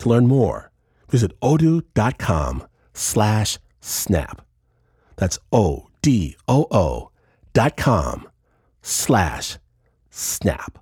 To 0.00 0.08
learn 0.08 0.26
more, 0.26 0.70
visit 1.08 1.38
odoo.com 1.40 2.66
slash 2.94 3.58
snap. 3.80 4.42
That's 5.16 5.38
O-D-O-O 5.52 7.10
dot 7.52 7.76
com 7.76 8.28
slash 8.80 9.58
snap. 10.10 10.78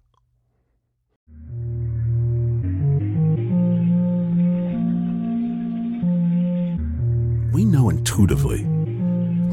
We 7.53 7.65
know 7.65 7.91
intuitively 7.91 8.63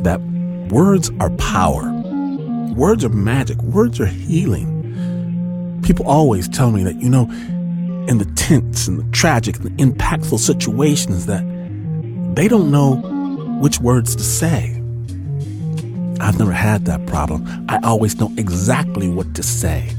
that 0.03 0.22
words 0.70 1.09
are 1.20 1.31
power. 1.38 1.92
Words 2.75 3.03
are 3.03 3.09
magic. 3.09 3.59
Words 3.64 4.00
are 4.00 4.06
healing. 4.06 5.81
People 5.84 6.06
always 6.06 6.47
tell 6.47 6.70
me 6.70 6.84
that, 6.84 7.02
you 7.02 7.09
know, 7.09 7.25
in 8.08 8.17
the 8.17 8.25
tense 8.36 8.88
and 8.88 9.00
the 9.00 9.11
tragic 9.11 9.58
and 9.58 9.66
the 9.66 9.84
impactful 9.84 10.39
situations 10.39 11.25
that 11.25 11.44
they 12.36 12.47
don't 12.47 12.72
know 12.72 12.95
which 13.62 13.80
words 13.80 14.16
to 14.16 14.23
say. 14.23 14.72
I've 16.20 16.39
never 16.39 16.52
had 16.52 16.86
that 16.86 17.06
problem. 17.08 17.45
I 17.70 17.80
always 17.84 18.17
know 18.17 18.31
exactly 18.38 19.09
what 19.09 19.34
to 19.36 19.44
say. 19.44 19.89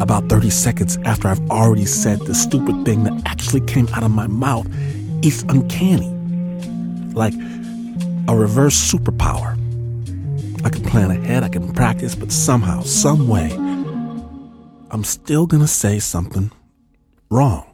About 0.00 0.28
30 0.28 0.50
seconds 0.50 0.98
after 1.04 1.28
I've 1.28 1.50
already 1.50 1.86
said 1.86 2.20
the 2.20 2.34
stupid 2.34 2.84
thing 2.84 3.04
that 3.04 3.22
actually 3.26 3.60
came 3.62 3.88
out 3.88 4.02
of 4.02 4.10
my 4.10 4.26
mouth, 4.26 4.66
it's 5.22 5.42
uncanny. 5.44 6.10
Like 7.14 7.34
a 8.28 8.36
reverse 8.36 8.76
superpower. 8.76 9.52
I 10.64 10.70
can 10.70 10.82
plan 10.82 11.10
ahead, 11.10 11.42
I 11.42 11.48
can 11.48 11.72
practice, 11.72 12.14
but 12.14 12.32
somehow, 12.32 12.82
some 12.82 13.28
way, 13.28 13.50
I'm 14.94 15.02
still 15.02 15.44
gonna 15.48 15.66
say 15.66 15.98
something 15.98 16.52
wrong. 17.28 17.66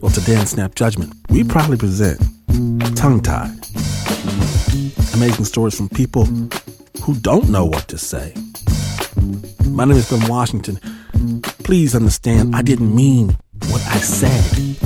Well, 0.00 0.10
today 0.10 0.36
on 0.36 0.46
Snap 0.46 0.74
Judgment, 0.74 1.12
we 1.28 1.44
proudly 1.44 1.76
present 1.76 2.22
Tongue 2.96 3.20
Tied. 3.20 3.50
Amazing 5.12 5.44
stories 5.44 5.76
from 5.76 5.90
people 5.90 6.24
who 7.02 7.14
don't 7.20 7.50
know 7.50 7.66
what 7.66 7.86
to 7.88 7.98
say. 7.98 8.32
My 9.66 9.84
name 9.84 9.98
is 9.98 10.08
Glynn 10.08 10.26
Washington. 10.26 10.78
Please 11.64 11.94
understand, 11.94 12.56
I 12.56 12.62
didn't 12.62 12.96
mean 12.96 13.36
what 13.68 13.82
I 13.88 13.98
said. 13.98 14.78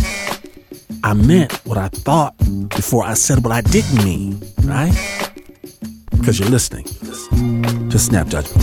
I 1.04 1.14
meant 1.14 1.52
what 1.64 1.78
I 1.78 1.86
thought 1.86 2.36
before 2.70 3.04
I 3.04 3.14
said 3.14 3.44
what 3.44 3.52
I 3.52 3.60
didn't 3.60 4.04
mean, 4.04 4.42
right? 4.64 5.27
Because 6.18 6.38
you're 6.38 6.48
listening 6.50 6.84
to 7.90 7.98
Snap 7.98 8.28
Judgment. 8.28 8.62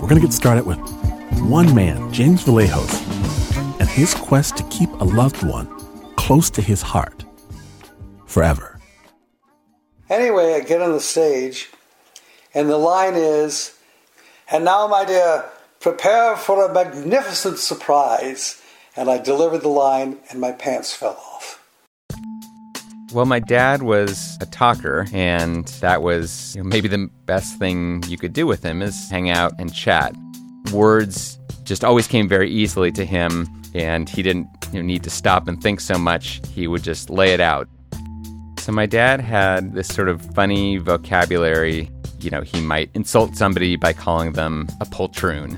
We're 0.00 0.08
going 0.08 0.20
to 0.20 0.26
get 0.26 0.32
started 0.32 0.66
with 0.66 0.78
one 1.40 1.74
man, 1.74 2.12
James 2.12 2.44
Vlahos, 2.44 3.00
and 3.78 3.88
his 3.88 4.14
quest 4.14 4.56
to 4.56 4.64
keep 4.64 4.90
a 5.00 5.04
loved 5.04 5.42
one 5.44 5.68
close 6.16 6.50
to 6.50 6.62
his 6.62 6.82
heart 6.82 7.24
forever. 8.26 8.80
Anyway, 10.08 10.54
I 10.54 10.60
get 10.60 10.80
on 10.80 10.92
the 10.92 11.00
stage, 11.00 11.70
and 12.54 12.68
the 12.68 12.78
line 12.78 13.14
is, 13.14 13.76
and 14.50 14.64
now, 14.64 14.86
my 14.86 15.04
dear, 15.04 15.44
prepare 15.80 16.36
for 16.36 16.64
a 16.64 16.72
magnificent 16.72 17.58
surprise. 17.58 18.61
And 18.94 19.08
I 19.08 19.16
delivered 19.18 19.62
the 19.62 19.68
line, 19.68 20.18
and 20.30 20.38
my 20.38 20.52
pants 20.52 20.92
fell 20.92 21.16
off. 21.16 21.64
Well, 23.14 23.24
my 23.24 23.40
dad 23.40 23.82
was 23.82 24.36
a 24.40 24.46
talker, 24.46 25.06
and 25.12 25.66
that 25.80 26.02
was 26.02 26.54
you 26.54 26.62
know, 26.62 26.68
maybe 26.68 26.88
the 26.88 27.08
best 27.24 27.58
thing 27.58 28.02
you 28.06 28.18
could 28.18 28.34
do 28.34 28.46
with 28.46 28.62
him 28.62 28.82
is 28.82 29.08
hang 29.10 29.30
out 29.30 29.54
and 29.58 29.72
chat. 29.72 30.14
Words 30.72 31.38
just 31.64 31.84
always 31.84 32.06
came 32.06 32.28
very 32.28 32.50
easily 32.50 32.92
to 32.92 33.04
him, 33.06 33.48
and 33.74 34.10
he 34.10 34.22
didn't 34.22 34.48
you 34.72 34.80
know, 34.80 34.86
need 34.86 35.02
to 35.04 35.10
stop 35.10 35.48
and 35.48 35.62
think 35.62 35.80
so 35.80 35.96
much. 35.96 36.42
He 36.54 36.66
would 36.66 36.82
just 36.82 37.08
lay 37.08 37.32
it 37.32 37.40
out. 37.40 37.68
So 38.58 38.72
my 38.72 38.84
dad 38.84 39.20
had 39.20 39.72
this 39.72 39.88
sort 39.88 40.08
of 40.10 40.20
funny 40.34 40.76
vocabulary. 40.76 41.90
You 42.20 42.30
know, 42.30 42.42
he 42.42 42.60
might 42.60 42.90
insult 42.94 43.36
somebody 43.36 43.76
by 43.76 43.94
calling 43.94 44.32
them 44.32 44.68
a 44.80 44.84
poltroon. 44.84 45.56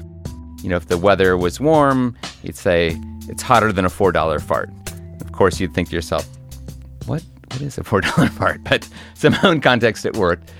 You 0.62 0.71
know, 0.71 0.77
if 0.77 0.87
the 0.87 0.99
weather 0.99 1.37
was 1.37 1.61
warm, 1.61 2.16
he'd 2.43 2.56
say, 2.56 2.99
it's 3.28 3.42
hotter 3.42 3.72
than 3.72 3.84
a 3.84 3.88
$4 3.88 4.40
fart. 4.42 4.70
Of 5.20 5.32
course, 5.32 5.60
you'd 5.60 5.74
think 5.74 5.88
to 5.88 5.94
yourself, 5.94 6.26
what, 7.06 7.22
what 7.50 7.60
is 7.60 7.78
a 7.78 7.82
$4 7.82 8.28
fart? 8.38 8.62
But 8.64 8.88
somehow 9.14 9.50
in 9.50 9.60
context, 9.60 10.04
it 10.06 10.16
worked. 10.16 10.50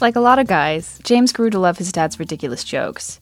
Like 0.00 0.16
a 0.16 0.20
lot 0.20 0.38
of 0.38 0.46
guys, 0.46 0.98
James 1.02 1.32
grew 1.32 1.50
to 1.50 1.58
love 1.58 1.78
his 1.78 1.92
dad's 1.92 2.18
ridiculous 2.18 2.64
jokes. 2.64 3.20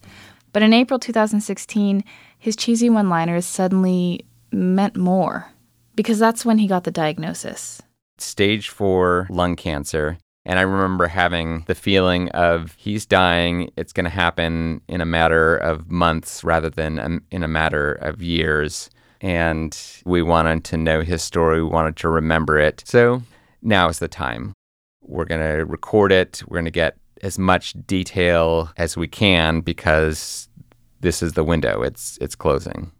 But 0.53 0.63
in 0.63 0.73
April 0.73 0.97
2016, 0.97 2.03
his 2.37 2.55
cheesy 2.55 2.89
one 2.89 3.09
liners 3.09 3.45
suddenly 3.45 4.25
meant 4.51 4.95
more, 4.95 5.51
because 5.95 6.19
that's 6.19 6.45
when 6.45 6.57
he 6.57 6.67
got 6.67 6.85
the 6.85 6.91
diagnosis. 6.91 7.81
Stage 8.17 8.69
four 8.69 9.27
lung 9.29 9.55
cancer. 9.55 10.17
And 10.49 10.57
I 10.57 10.63
remember 10.63 11.05
having 11.05 11.63
the 11.67 11.75
feeling 11.75 12.29
of 12.29 12.73
he's 12.75 13.05
dying. 13.05 13.69
It's 13.77 13.93
going 13.93 14.05
to 14.05 14.09
happen 14.09 14.81
in 14.87 14.99
a 14.99 15.05
matter 15.05 15.55
of 15.55 15.91
months 15.91 16.43
rather 16.43 16.71
than 16.71 16.97
um, 16.97 17.23
in 17.29 17.43
a 17.43 17.47
matter 17.47 17.93
of 17.93 18.23
years. 18.23 18.89
And 19.21 19.79
we 20.05 20.23
wanted 20.23 20.63
to 20.63 20.77
know 20.77 21.01
his 21.01 21.21
story. 21.21 21.61
We 21.61 21.69
wanted 21.69 21.97
to 21.97 22.09
remember 22.09 22.57
it. 22.57 22.81
So 22.83 23.21
now 23.61 23.89
is 23.89 23.99
the 23.99 24.07
time. 24.07 24.53
We're 25.03 25.25
going 25.25 25.41
to 25.41 25.65
record 25.65 26.11
it. 26.11 26.41
We're 26.47 26.55
going 26.55 26.65
to 26.65 26.71
get 26.71 26.97
as 27.21 27.37
much 27.37 27.75
detail 27.85 28.71
as 28.75 28.97
we 28.97 29.07
can 29.07 29.61
because 29.61 30.49
this 30.99 31.21
is 31.21 31.33
the 31.33 31.43
window. 31.43 31.83
It's 31.83 32.17
it's 32.21 32.33
closing. 32.33 32.91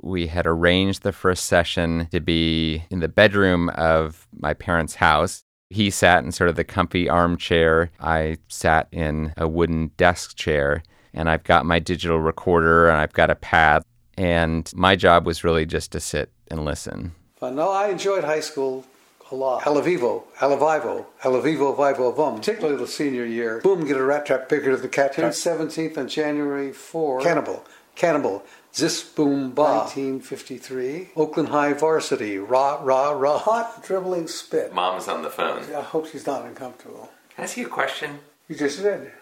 We 0.00 0.28
had 0.28 0.46
arranged 0.46 1.02
the 1.02 1.12
first 1.12 1.46
session 1.46 2.06
to 2.12 2.20
be 2.20 2.84
in 2.88 3.00
the 3.00 3.08
bedroom 3.08 3.68
of 3.70 4.28
my 4.38 4.54
parents' 4.54 4.94
house. 4.94 5.42
He 5.70 5.90
sat 5.90 6.24
in 6.24 6.32
sort 6.32 6.48
of 6.48 6.56
the 6.56 6.64
comfy 6.64 7.08
armchair. 7.08 7.90
I 8.00 8.38
sat 8.48 8.88
in 8.92 9.34
a 9.36 9.48
wooden 9.48 9.90
desk 9.96 10.36
chair, 10.36 10.82
and 11.12 11.28
I've 11.28 11.44
got 11.44 11.66
my 11.66 11.78
digital 11.78 12.20
recorder 12.20 12.88
and 12.88 12.98
I've 12.98 13.12
got 13.12 13.30
a 13.30 13.34
pad. 13.34 13.82
And 14.16 14.70
my 14.74 14.96
job 14.96 15.26
was 15.26 15.44
really 15.44 15.66
just 15.66 15.92
to 15.92 16.00
sit 16.00 16.30
and 16.50 16.64
listen. 16.64 17.12
But 17.40 17.54
no, 17.54 17.70
I 17.70 17.88
enjoyed 17.88 18.24
high 18.24 18.40
school 18.40 18.86
a 19.30 19.34
lot. 19.34 19.62
Alavivo, 19.62 20.24
Alavivo, 20.38 21.04
Alavivo 21.22 21.76
Vivo 21.76 22.12
Vum, 22.12 22.36
particularly 22.36 22.78
the 22.78 22.86
senior 22.86 23.24
year. 23.24 23.60
Boom, 23.60 23.86
get 23.86 23.96
a 23.96 24.02
rat 24.02 24.26
trap 24.26 24.48
bigger 24.48 24.72
than 24.72 24.82
the 24.82 24.88
cat 24.88 25.14
trap. 25.14 25.32
17th 25.32 25.98
on 25.98 26.08
January 26.08 26.72
4. 26.72 27.20
Cannibal, 27.20 27.64
Cannibal, 27.94 28.44
Zis 28.76 29.02
Boom 29.02 29.52
Ba. 29.52 29.62
1953. 29.62 31.08
Oakland 31.16 31.48
High 31.48 31.72
Varsity, 31.72 32.36
Rah, 32.36 32.78
Rah, 32.82 33.12
Rah. 33.12 33.38
Hot 33.38 33.82
dribbling 33.82 34.28
spit. 34.28 34.74
Mom's 34.74 35.08
on 35.08 35.22
the 35.22 35.30
phone. 35.30 35.62
I 35.74 35.80
hope 35.80 36.06
she's 36.08 36.26
not 36.26 36.44
uncomfortable. 36.44 37.08
Can 37.30 37.42
I 37.42 37.44
ask 37.44 37.56
you 37.56 37.64
a 37.66 37.70
question? 37.70 38.18
You 38.48 38.54
just 38.54 38.82
did. 38.82 39.12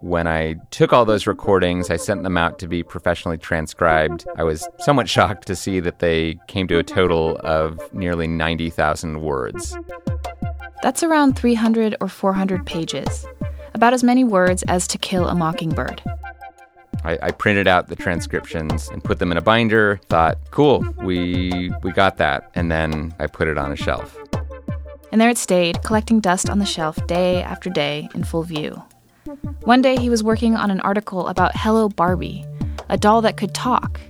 When 0.00 0.26
I 0.26 0.56
took 0.70 0.92
all 0.92 1.06
those 1.06 1.26
recordings, 1.26 1.88
I 1.88 1.96
sent 1.96 2.24
them 2.24 2.36
out 2.36 2.58
to 2.58 2.68
be 2.68 2.82
professionally 2.82 3.38
transcribed. 3.38 4.26
I 4.36 4.42
was 4.42 4.68
somewhat 4.80 5.08
shocked 5.08 5.46
to 5.46 5.56
see 5.56 5.80
that 5.80 6.00
they 6.00 6.38
came 6.48 6.68
to 6.68 6.78
a 6.78 6.82
total 6.82 7.38
of 7.42 7.80
nearly 7.94 8.26
90,000 8.26 9.22
words. 9.22 9.74
That's 10.82 11.02
around 11.02 11.38
300 11.38 11.96
or 12.02 12.08
400 12.08 12.66
pages, 12.66 13.24
about 13.72 13.94
as 13.94 14.04
many 14.04 14.24
words 14.24 14.62
as 14.64 14.86
To 14.88 14.98
Kill 14.98 15.26
a 15.26 15.34
Mockingbird. 15.34 16.02
I, 17.04 17.18
I, 17.22 17.30
printed 17.30 17.68
out 17.68 17.88
the 17.88 17.96
transcriptions 17.96 18.88
and 18.88 19.02
put 19.02 19.18
them 19.18 19.30
in 19.30 19.38
a 19.38 19.40
binder. 19.40 20.00
Thought, 20.08 20.38
cool, 20.50 20.86
we 21.02 21.72
we 21.82 21.92
got 21.92 22.16
that, 22.18 22.50
and 22.54 22.70
then 22.70 23.14
I 23.18 23.26
put 23.26 23.48
it 23.48 23.58
on 23.58 23.72
a 23.72 23.76
shelf. 23.76 24.16
And 25.12 25.20
there 25.20 25.30
it 25.30 25.38
stayed, 25.38 25.82
collecting 25.82 26.20
dust 26.20 26.50
on 26.50 26.58
the 26.58 26.66
shelf 26.66 27.04
day 27.06 27.42
after 27.42 27.70
day 27.70 28.08
in 28.14 28.24
full 28.24 28.42
view. 28.42 28.82
One 29.62 29.82
day 29.82 29.96
he 29.96 30.10
was 30.10 30.22
working 30.22 30.56
on 30.56 30.70
an 30.70 30.80
article 30.80 31.28
about 31.28 31.52
Hello 31.54 31.88
Barbie, 31.88 32.44
a 32.88 32.96
doll 32.96 33.22
that 33.22 33.36
could 33.36 33.54
talk. 33.54 34.00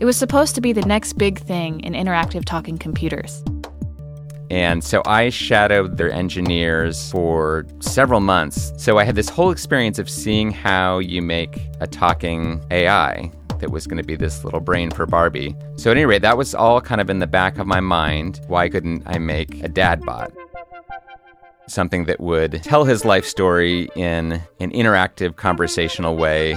It 0.00 0.04
was 0.04 0.16
supposed 0.16 0.54
to 0.54 0.60
be 0.60 0.72
the 0.72 0.82
next 0.82 1.14
big 1.14 1.38
thing 1.38 1.80
in 1.80 1.92
interactive 1.92 2.44
talking 2.44 2.78
computers. 2.78 3.42
And 4.50 4.82
so 4.82 5.02
I 5.04 5.28
shadowed 5.28 5.98
their 5.98 6.10
engineers 6.10 7.10
for 7.10 7.66
several 7.80 8.20
months. 8.20 8.72
So 8.76 8.98
I 8.98 9.04
had 9.04 9.14
this 9.14 9.28
whole 9.28 9.50
experience 9.50 9.98
of 9.98 10.08
seeing 10.08 10.50
how 10.50 10.98
you 10.98 11.20
make 11.20 11.60
a 11.80 11.86
talking 11.86 12.64
AI 12.70 13.30
that 13.60 13.70
was 13.70 13.86
going 13.86 13.98
to 13.98 14.04
be 14.04 14.16
this 14.16 14.44
little 14.44 14.60
brain 14.60 14.90
for 14.90 15.06
Barbie. 15.06 15.54
So, 15.76 15.90
at 15.90 15.96
any 15.96 16.06
rate, 16.06 16.22
that 16.22 16.38
was 16.38 16.54
all 16.54 16.80
kind 16.80 17.00
of 17.00 17.10
in 17.10 17.18
the 17.18 17.26
back 17.26 17.58
of 17.58 17.66
my 17.66 17.80
mind. 17.80 18.40
Why 18.46 18.68
couldn't 18.68 19.02
I 19.06 19.18
make 19.18 19.62
a 19.62 19.68
dad 19.68 20.04
bot? 20.04 20.32
Something 21.66 22.04
that 22.04 22.20
would 22.20 22.62
tell 22.62 22.84
his 22.84 23.04
life 23.04 23.26
story 23.26 23.88
in 23.94 24.40
an 24.60 24.70
interactive, 24.70 25.36
conversational 25.36 26.16
way 26.16 26.56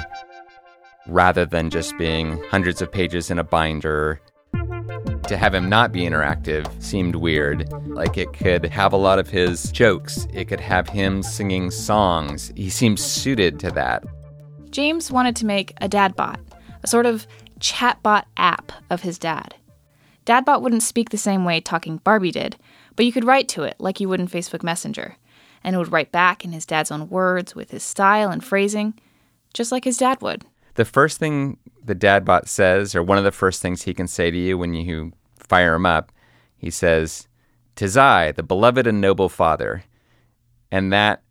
rather 1.08 1.46
than 1.46 1.70
just 1.70 1.98
being 1.98 2.42
hundreds 2.50 2.82
of 2.82 2.92
pages 2.92 3.32
in 3.32 3.40
a 3.40 3.44
binder 3.44 4.22
to 5.28 5.38
have 5.38 5.54
him 5.54 5.70
not 5.70 5.92
be 5.92 6.02
interactive 6.02 6.68
seemed 6.82 7.16
weird. 7.16 7.72
Like 7.88 8.18
it 8.18 8.34
could 8.34 8.66
have 8.66 8.94
a 8.94 8.98
lot 8.98 9.20
of 9.20 9.30
his 9.30 9.72
jokes, 9.72 10.28
it 10.34 10.48
could 10.48 10.60
have 10.60 10.90
him 10.90 11.24
singing 11.24 11.72
songs. 11.72 12.52
He 12.56 12.70
seemed 12.70 13.00
suited 13.00 13.60
to 13.60 13.72
that. 13.72 14.04
James 14.70 15.12
wanted 15.12 15.36
to 15.38 15.46
make 15.46 15.74
a 15.82 15.90
dadbot, 15.90 16.40
a 16.84 16.88
sort 16.88 17.06
of 17.06 17.28
chatbot 17.60 18.24
app 18.38 18.72
of 18.90 19.02
his 19.02 19.18
dad. 19.20 19.56
Dadbot 20.26 20.62
wouldn't 20.62 20.84
speak 20.84 21.10
the 21.10 21.18
same 21.18 21.46
way 21.46 21.60
Talking 21.60 21.98
Barbie 21.98 22.32
did, 22.32 22.58
but 22.96 23.06
you 23.06 23.12
could 23.12 23.26
write 23.26 23.48
to 23.50 23.64
it 23.64 23.76
like 23.80 24.00
you 24.00 24.08
would 24.10 24.20
in 24.20 24.28
Facebook 24.28 24.64
Messenger, 24.64 25.18
and 25.64 25.76
it 25.76 25.80
would 25.80 25.92
write 25.92 26.12
back 26.12 26.46
in 26.46 26.52
his 26.52 26.66
dad's 26.66 26.92
own 26.92 27.10
words 27.10 27.56
with 27.56 27.72
his 27.72 27.84
style 27.84 28.30
and 28.30 28.44
phrasing, 28.44 28.94
just 29.54 29.72
like 29.72 29.84
his 29.84 29.98
dad 29.98 30.22
would. 30.22 30.46
The 30.76 30.86
first 30.86 31.18
thing 31.18 31.58
the 31.84 31.96
dadbot 31.96 32.48
says, 32.48 32.96
or 32.96 33.04
one 33.04 33.18
of 33.18 33.24
the 33.24 33.32
first 33.32 33.62
things 33.62 33.84
he 33.84 33.94
can 33.94 34.08
say 34.08 34.32
to 34.32 34.38
you 34.38 34.58
when 34.58 34.74
you 34.74 35.14
fire 35.36 35.76
him 35.76 35.86
up, 35.86 36.12
he 36.58 36.70
says, 36.70 37.28
"Tis 37.76 37.98
I, 37.98 38.32
the 38.32 38.44
beloved 38.44 38.88
and 38.88 39.02
noble 39.02 39.30
father," 39.30 39.84
and 40.72 40.94
that 40.94 41.24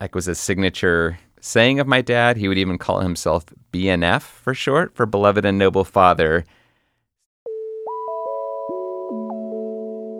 like 0.00 0.14
was 0.14 0.28
a 0.28 0.34
signature 0.34 1.18
saying 1.40 1.80
of 1.80 1.86
my 1.86 2.00
dad. 2.00 2.36
He 2.36 2.48
would 2.48 2.58
even 2.58 2.78
call 2.78 3.00
himself 3.00 3.44
BNF 3.72 4.22
for 4.22 4.54
short, 4.54 4.94
for 4.94 5.06
beloved 5.06 5.44
and 5.44 5.58
noble 5.58 5.84
father. 5.84 6.44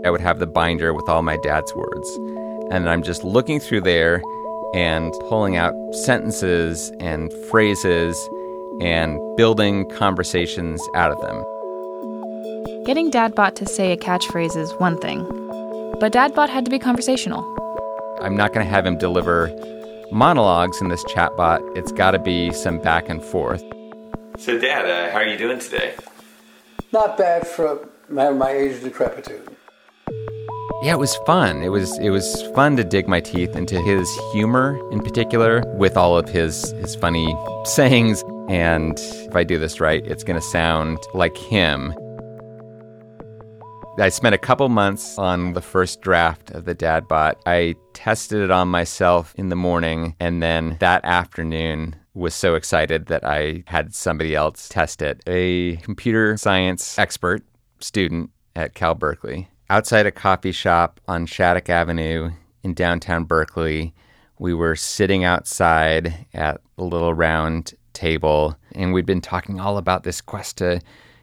I 0.04 0.10
would 0.10 0.20
have 0.20 0.40
the 0.40 0.46
binder 0.46 0.92
with 0.92 1.08
all 1.08 1.22
my 1.22 1.36
dad's 1.38 1.74
words. 1.74 2.08
And 2.70 2.88
I'm 2.88 3.02
just 3.02 3.22
looking 3.22 3.60
through 3.60 3.82
there 3.82 4.22
and 4.74 5.12
pulling 5.28 5.56
out 5.56 5.74
sentences 5.92 6.90
and 6.98 7.32
phrases 7.50 8.16
and 8.80 9.18
building 9.36 9.88
conversations 9.90 10.80
out 10.94 11.12
of 11.12 11.20
them. 11.20 11.44
Getting 12.84 13.10
Dadbot 13.10 13.54
to 13.56 13.66
say 13.66 13.92
a 13.92 13.96
catchphrase 13.96 14.56
is 14.56 14.72
one 14.74 14.98
thing, 14.98 15.22
but 16.00 16.12
Dadbot 16.12 16.48
had 16.48 16.64
to 16.64 16.70
be 16.70 16.78
conversational. 16.78 17.44
I'm 18.20 18.36
not 18.36 18.52
going 18.52 18.64
to 18.64 18.70
have 18.70 18.86
him 18.86 18.98
deliver 18.98 19.50
monologues 20.10 20.80
in 20.80 20.88
this 20.88 21.04
chatbot. 21.04 21.60
It's 21.76 21.92
got 21.92 22.12
to 22.12 22.18
be 22.18 22.52
some 22.52 22.78
back 22.78 23.08
and 23.08 23.22
forth. 23.22 23.62
So, 24.38 24.58
Dad, 24.58 24.86
uh, 24.86 25.12
how 25.12 25.18
are 25.18 25.26
you 25.26 25.36
doing 25.36 25.58
today? 25.58 25.94
Not 26.92 27.16
bad 27.16 27.46
for 27.46 27.66
a 27.66 28.12
man 28.12 28.32
of 28.32 28.38
my 28.38 28.50
age 28.50 28.82
decrepitude. 28.82 29.48
Yeah, 30.82 30.94
it 30.94 30.98
was 30.98 31.14
fun. 31.26 31.62
It 31.62 31.68
was 31.68 31.96
it 31.98 32.10
was 32.10 32.42
fun 32.54 32.76
to 32.76 32.84
dig 32.84 33.06
my 33.06 33.20
teeth 33.20 33.54
into 33.54 33.80
his 33.80 34.10
humor 34.32 34.80
in 34.90 35.00
particular 35.00 35.62
with 35.76 35.96
all 35.96 36.18
of 36.18 36.28
his 36.28 36.72
his 36.72 36.96
funny 36.96 37.36
sayings 37.64 38.24
and 38.48 38.98
if 38.98 39.36
I 39.36 39.44
do 39.44 39.58
this 39.58 39.80
right, 39.80 40.04
it's 40.04 40.24
going 40.24 40.38
to 40.38 40.44
sound 40.46 40.98
like 41.14 41.36
him 41.36 41.94
I 43.98 44.08
spent 44.08 44.34
a 44.34 44.38
couple 44.38 44.68
months 44.70 45.18
on 45.18 45.52
the 45.52 45.60
first 45.60 46.00
draft 46.00 46.50
of 46.52 46.64
the 46.64 46.74
Dadbot. 46.74 47.34
I 47.44 47.74
tested 47.92 48.40
it 48.40 48.50
on 48.50 48.68
myself 48.68 49.34
in 49.36 49.50
the 49.50 49.56
morning, 49.56 50.16
and 50.18 50.42
then 50.42 50.78
that 50.80 51.04
afternoon 51.04 51.96
was 52.14 52.34
so 52.34 52.54
excited 52.54 53.06
that 53.06 53.22
I 53.22 53.64
had 53.66 53.94
somebody 53.94 54.34
else 54.34 54.68
test 54.70 55.02
it. 55.02 55.22
A 55.26 55.76
computer 55.76 56.38
science 56.38 56.98
expert 56.98 57.44
student 57.80 58.30
at 58.56 58.74
Cal 58.74 58.94
Berkeley. 58.94 59.48
Outside 59.70 60.06
a 60.06 60.10
coffee 60.10 60.52
shop 60.52 61.00
on 61.08 61.26
Shattuck 61.26 61.70
Avenue 61.70 62.30
in 62.62 62.74
downtown 62.74 63.24
Berkeley, 63.24 63.94
we 64.38 64.52
were 64.52 64.76
sitting 64.76 65.24
outside 65.24 66.26
at 66.34 66.60
a 66.78 66.84
little 66.84 67.14
round 67.14 67.74
table, 67.92 68.56
and 68.74 68.92
we'd 68.92 69.06
been 69.06 69.20
talking 69.20 69.60
all 69.60 69.78
about 69.78 70.02
this 70.02 70.20
quest 70.20 70.58
to 70.58 70.80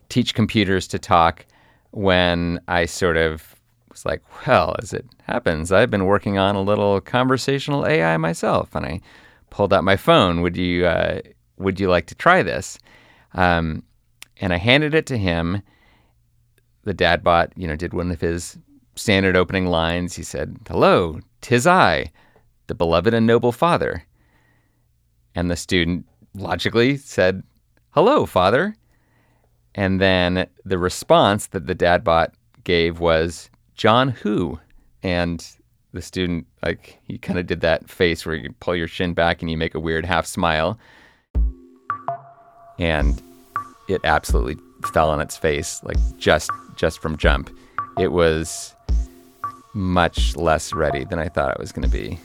teach 0.08 0.34
computers 0.34 0.88
to 0.88 1.00
talk 1.00 1.46
when 1.92 2.60
I 2.68 2.86
sort 2.86 3.18
of 3.18 3.56
was 3.90 4.06
like, 4.06 4.22
well, 4.48 4.76
as 4.82 4.94
it 4.94 5.06
happens, 5.24 5.72
I've 5.72 5.90
been 5.90 6.06
working 6.06 6.38
on 6.38 6.56
a 6.56 6.62
little 6.62 7.02
conversational 7.02 7.86
AI 7.86 8.18
myself, 8.18 8.74
and 8.76 8.86
I 8.86 9.02
pulled 9.50 9.74
out 9.74 9.84
my 9.84 9.98
phone. 9.98 10.42
Would 10.42 10.56
you 10.56 10.86
uh, 10.86 11.22
would 11.58 11.80
you 11.80 11.90
like 11.90 12.06
to 12.08 12.16
try 12.16 12.42
this? 12.42 12.80
Um, 13.34 13.84
and 14.40 14.54
I 14.54 14.58
handed 14.58 14.94
it 14.94 15.06
to 15.08 15.18
him. 15.18 15.62
The 16.90 16.96
dad 16.96 17.24
bot, 17.24 17.54
you 17.56 17.68
know, 17.68 17.76
did 17.76 17.94
one 17.94 18.10
of 18.10 18.20
his 18.20 18.58
standard 18.96 19.38
opening 19.38 19.68
lines. 19.68 20.16
He 20.16 20.24
said, 20.24 20.58
"Hello, 20.68 21.20
tis 21.40 21.68
I, 21.68 22.12
the 22.66 22.74
beloved 22.74 23.14
and 23.14 23.28
noble 23.28 23.52
father." 23.52 24.04
And 25.36 25.52
the 25.52 25.56
student 25.56 26.08
logically 26.34 26.98
said, 26.98 27.44
"Hello, 27.92 28.26
father." 28.26 28.76
And 29.76 30.02
then 30.02 30.48
the 30.66 30.80
response 30.80 31.46
that 31.50 31.68
the 31.68 31.76
dad 31.76 32.04
bot 32.04 32.34
gave 32.64 33.00
was, 33.00 33.52
John 33.76 34.10
who? 34.10 34.60
And 35.04 35.48
the 35.94 36.02
student, 36.02 36.48
like, 36.64 36.98
he 37.04 37.20
kind 37.20 37.38
of 37.38 37.46
did 37.46 37.62
that 37.62 37.88
face 37.88 38.26
where 38.26 38.34
you 38.34 38.52
pull 38.60 38.76
your 38.76 38.88
shin 38.88 39.14
back 39.14 39.44
and 39.44 39.52
you 39.52 39.58
make 39.58 39.76
a 39.76 39.80
weird 39.80 40.08
half 40.08 40.26
smile. 40.26 40.80
And 42.80 43.22
it 43.88 44.02
absolutely 44.04 44.58
fell 44.92 45.12
on 45.12 45.22
its 45.22 45.38
face, 45.38 45.84
like 45.84 46.00
just 46.18 46.50
just 46.80 47.00
from 47.02 47.18
jump. 47.18 47.50
It 47.98 48.12
was 48.12 48.74
much 49.74 50.36
less 50.36 50.74
ready 50.74 51.04
than 51.04 51.20
I 51.20 51.28
thought 51.28 51.52
it 51.52 51.60
was 51.60 51.72
going 51.72 51.90
to 51.90 51.92
be. 51.92 52.20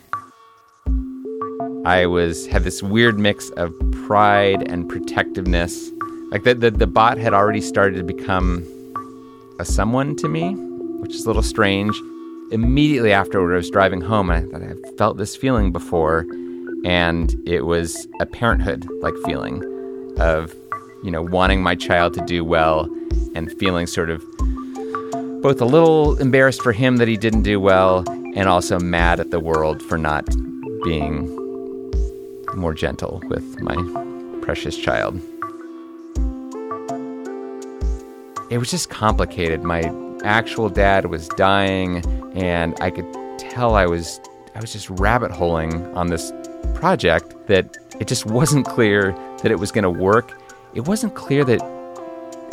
I 1.84 2.06
was 2.06 2.46
had 2.46 2.64
this 2.64 2.82
weird 2.82 3.18
mix 3.18 3.50
of 3.50 3.73
pride 4.06 4.66
and 4.70 4.88
protectiveness 4.88 5.90
like 6.34 6.42
the, 6.42 6.52
the, 6.52 6.70
the 6.73 6.88
bot 6.88 7.16
had 7.16 7.32
already 7.32 7.61
started 7.61 7.96
to 7.96 8.02
become 8.02 8.66
a 9.61 9.64
someone 9.64 10.16
to 10.16 10.28
me, 10.28 10.54
which 10.99 11.14
is 11.14 11.25
a 11.25 11.28
little 11.28 11.44
strange. 11.44 11.96
Immediately 12.50 13.12
afterward, 13.12 13.52
I 13.52 13.58
was 13.58 13.70
driving 13.70 14.00
home 14.00 14.30
and 14.30 14.52
I 14.56 14.68
thought 14.68 14.70
I 14.75 14.96
felt 14.96 15.16
this 15.16 15.37
feeling 15.37 15.70
before, 15.70 16.26
and 16.84 17.40
it 17.46 17.66
was 17.66 18.08
a 18.20 18.26
parenthood 18.26 18.84
like 19.00 19.14
feeling 19.25 19.62
of, 20.18 20.52
you 21.04 21.11
know, 21.11 21.23
wanting 21.23 21.62
my 21.62 21.75
child 21.75 22.14
to 22.14 22.25
do 22.25 22.44
well 22.44 22.84
and 23.34 23.52
feeling 23.58 23.87
sort 23.87 24.11
of 24.11 24.20
both 25.42 25.61
a 25.61 25.64
little 25.64 26.18
embarrassed 26.18 26.62
for 26.62 26.73
him 26.73 26.96
that 26.96 27.06
he 27.06 27.16
didn't 27.16 27.42
do 27.42 27.61
well 27.61 28.02
and 28.34 28.49
also 28.49 28.78
mad 28.80 29.20
at 29.20 29.30
the 29.30 29.38
world 29.38 29.82
for 29.82 29.99
not 29.99 30.26
being 30.82 31.30
more 32.54 32.75
gentle 32.75 33.23
with 33.28 33.61
my 33.61 33.76
precious 34.40 34.76
child. 34.76 35.20
it 38.54 38.58
was 38.58 38.70
just 38.70 38.88
complicated. 38.88 39.64
My 39.64 39.92
actual 40.23 40.68
dad 40.68 41.06
was 41.06 41.28
dying, 41.30 42.04
and 42.37 42.76
I 42.80 42.90
could 42.90 43.06
tell 43.38 43.75
I 43.75 43.87
was 43.87 44.20
I 44.54 44.61
was 44.61 44.73
just 44.73 44.88
rabbit 44.90 45.32
holing 45.32 45.84
on 45.96 46.06
this 46.06 46.32
project 46.75 47.34
that 47.49 47.76
it 47.99 48.06
just 48.06 48.26
wasn't 48.26 48.64
clear 48.66 49.12
that 49.42 49.50
it 49.50 49.58
was 49.58 49.73
going 49.73 49.82
to 49.82 49.90
work. 49.90 50.32
It 50.74 50.88
wasn't 50.88 51.14
clear 51.14 51.44
that 51.44 51.60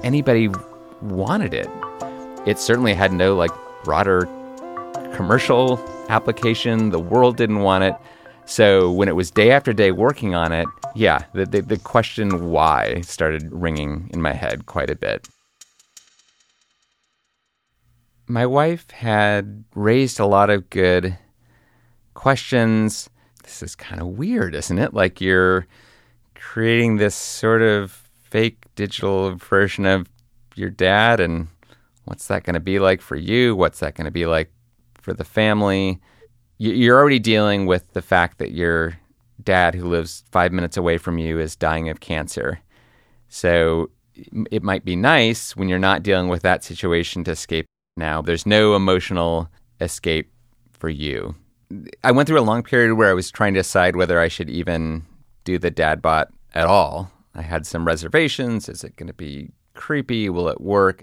anybody 0.03 0.47
wanted 1.01 1.55
it. 1.55 1.67
It 2.45 2.59
certainly 2.59 2.93
had 2.93 3.11
no 3.11 3.35
like 3.35 3.51
broader 3.83 4.27
commercial 5.15 5.79
application. 6.07 6.91
The 6.91 6.99
world 6.99 7.35
didn't 7.35 7.61
want 7.61 7.83
it. 7.83 7.95
So 8.45 8.91
when 8.91 9.07
it 9.07 9.15
was 9.15 9.31
day 9.31 9.49
after 9.49 9.73
day 9.73 9.91
working 9.91 10.35
on 10.35 10.51
it, 10.51 10.67
yeah, 10.93 11.23
the, 11.33 11.47
the, 11.47 11.61
the 11.61 11.77
question 11.79 12.51
why 12.51 13.01
started 13.01 13.51
ringing 13.51 14.09
in 14.13 14.21
my 14.21 14.33
head 14.33 14.67
quite 14.67 14.91
a 14.91 14.95
bit. 14.95 15.27
My 18.27 18.45
wife 18.45 18.89
had 18.91 19.63
raised 19.73 20.19
a 20.19 20.27
lot 20.27 20.51
of 20.51 20.69
good 20.69 21.17
questions. 22.13 23.09
This 23.43 23.63
is 23.63 23.75
kind 23.75 23.99
of 23.99 24.09
weird, 24.09 24.53
isn't 24.53 24.77
it? 24.77 24.93
Like 24.93 25.21
you're 25.21 25.65
creating 26.35 26.97
this 26.97 27.15
sort 27.15 27.61
of 27.61 28.00
fake 28.31 28.65
digital 28.75 29.35
version 29.35 29.85
of 29.85 30.07
your 30.55 30.69
dad, 30.69 31.19
and 31.19 31.47
what's 32.05 32.27
that 32.27 32.43
going 32.43 32.55
to 32.55 32.59
be 32.59 32.79
like 32.79 33.01
for 33.01 33.15
you? 33.15 33.55
What's 33.55 33.79
that 33.81 33.95
going 33.95 34.05
to 34.05 34.11
be 34.11 34.25
like 34.25 34.51
for 34.95 35.13
the 35.13 35.23
family? 35.23 36.00
You're 36.57 36.97
already 36.97 37.19
dealing 37.19 37.65
with 37.65 37.91
the 37.93 38.01
fact 38.01 38.38
that 38.39 38.51
your 38.51 38.97
dad, 39.43 39.75
who 39.75 39.88
lives 39.88 40.23
five 40.31 40.51
minutes 40.51 40.77
away 40.77 40.97
from 40.97 41.17
you, 41.17 41.39
is 41.39 41.55
dying 41.55 41.89
of 41.89 42.00
cancer. 42.00 42.59
So 43.29 43.89
it 44.51 44.63
might 44.63 44.85
be 44.85 44.95
nice 44.95 45.55
when 45.55 45.69
you're 45.69 45.79
not 45.79 46.03
dealing 46.03 46.27
with 46.27 46.41
that 46.43 46.63
situation 46.63 47.23
to 47.23 47.31
escape 47.31 47.65
now. 47.97 48.21
There's 48.21 48.45
no 48.45 48.75
emotional 48.75 49.50
escape 49.79 50.31
for 50.71 50.89
you. 50.89 51.35
I 52.03 52.11
went 52.11 52.27
through 52.27 52.39
a 52.39 52.41
long 52.41 52.63
period 52.63 52.93
where 52.95 53.09
I 53.09 53.13
was 53.13 53.31
trying 53.31 53.53
to 53.53 53.59
decide 53.59 53.95
whether 53.95 54.19
I 54.19 54.27
should 54.27 54.50
even 54.50 55.05
do 55.43 55.57
the 55.57 55.71
dad 55.71 56.01
bot 56.01 56.29
at 56.53 56.67
all. 56.67 57.11
I 57.33 57.41
had 57.41 57.65
some 57.65 57.85
reservations. 57.85 58.67
Is 58.67 58.83
it 58.83 58.95
going 58.95 59.07
to 59.07 59.13
be 59.13 59.51
creepy? 59.73 60.29
Will 60.29 60.50
it 60.50 60.61
work? 60.61 61.01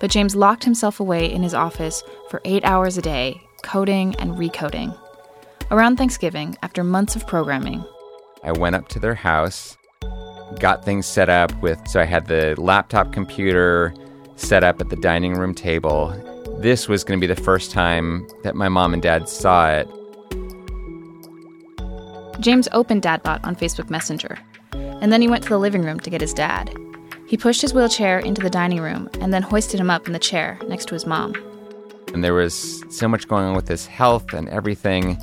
But 0.00 0.10
James 0.10 0.34
locked 0.34 0.64
himself 0.64 0.98
away 0.98 1.30
in 1.30 1.42
his 1.42 1.52
office 1.52 2.02
for 2.30 2.40
eight 2.46 2.64
hours 2.64 2.96
a 2.96 3.02
day, 3.02 3.40
coding 3.62 4.14
and 4.16 4.32
recoding. 4.32 4.98
Around 5.70 5.98
Thanksgiving, 5.98 6.56
after 6.62 6.82
months 6.82 7.14
of 7.14 7.26
programming, 7.26 7.84
I 8.42 8.52
went 8.52 8.74
up 8.74 8.88
to 8.88 8.98
their 8.98 9.14
house, 9.14 9.76
got 10.58 10.84
things 10.84 11.04
set 11.04 11.28
up 11.28 11.52
with, 11.60 11.78
so 11.86 12.00
I 12.00 12.04
had 12.04 12.26
the 12.26 12.54
laptop 12.56 13.12
computer 13.12 13.94
set 14.36 14.64
up 14.64 14.80
at 14.80 14.88
the 14.88 14.96
dining 14.96 15.34
room 15.34 15.54
table. 15.54 16.08
This 16.58 16.88
was 16.88 17.04
going 17.04 17.20
to 17.20 17.26
be 17.26 17.32
the 17.32 17.40
first 17.40 17.70
time 17.70 18.26
that 18.42 18.54
my 18.56 18.70
mom 18.70 18.94
and 18.94 19.02
dad 19.02 19.28
saw 19.28 19.70
it. 19.70 19.86
James 22.40 22.68
opened 22.72 23.02
Dadbot 23.02 23.44
on 23.44 23.54
Facebook 23.54 23.90
Messenger, 23.90 24.38
and 24.72 25.12
then 25.12 25.20
he 25.20 25.28
went 25.28 25.42
to 25.42 25.50
the 25.50 25.58
living 25.58 25.82
room 25.82 26.00
to 26.00 26.08
get 26.08 26.22
his 26.22 26.32
dad. 26.32 26.74
He 27.26 27.36
pushed 27.36 27.60
his 27.60 27.74
wheelchair 27.74 28.18
into 28.18 28.40
the 28.40 28.48
dining 28.48 28.80
room 28.80 29.10
and 29.20 29.32
then 29.32 29.42
hoisted 29.42 29.78
him 29.78 29.90
up 29.90 30.06
in 30.06 30.14
the 30.14 30.18
chair 30.18 30.58
next 30.66 30.86
to 30.86 30.94
his 30.94 31.06
mom. 31.06 31.34
And 32.14 32.24
there 32.24 32.32
was 32.32 32.82
so 32.90 33.06
much 33.06 33.28
going 33.28 33.44
on 33.44 33.54
with 33.54 33.68
his 33.68 33.86
health 33.86 34.32
and 34.32 34.48
everything 34.48 35.22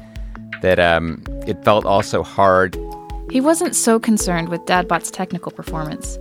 that 0.62 0.79
um, 0.79 1.24
it 1.47 1.63
felt 1.65 1.86
also 1.86 2.21
hard. 2.21 2.77
He 3.31 3.41
wasn't 3.41 3.75
so 3.75 4.00
concerned 4.00 4.50
with 4.50 4.62
Dadbot's 4.62 5.09
technical 5.09 5.51
performance. 5.51 6.19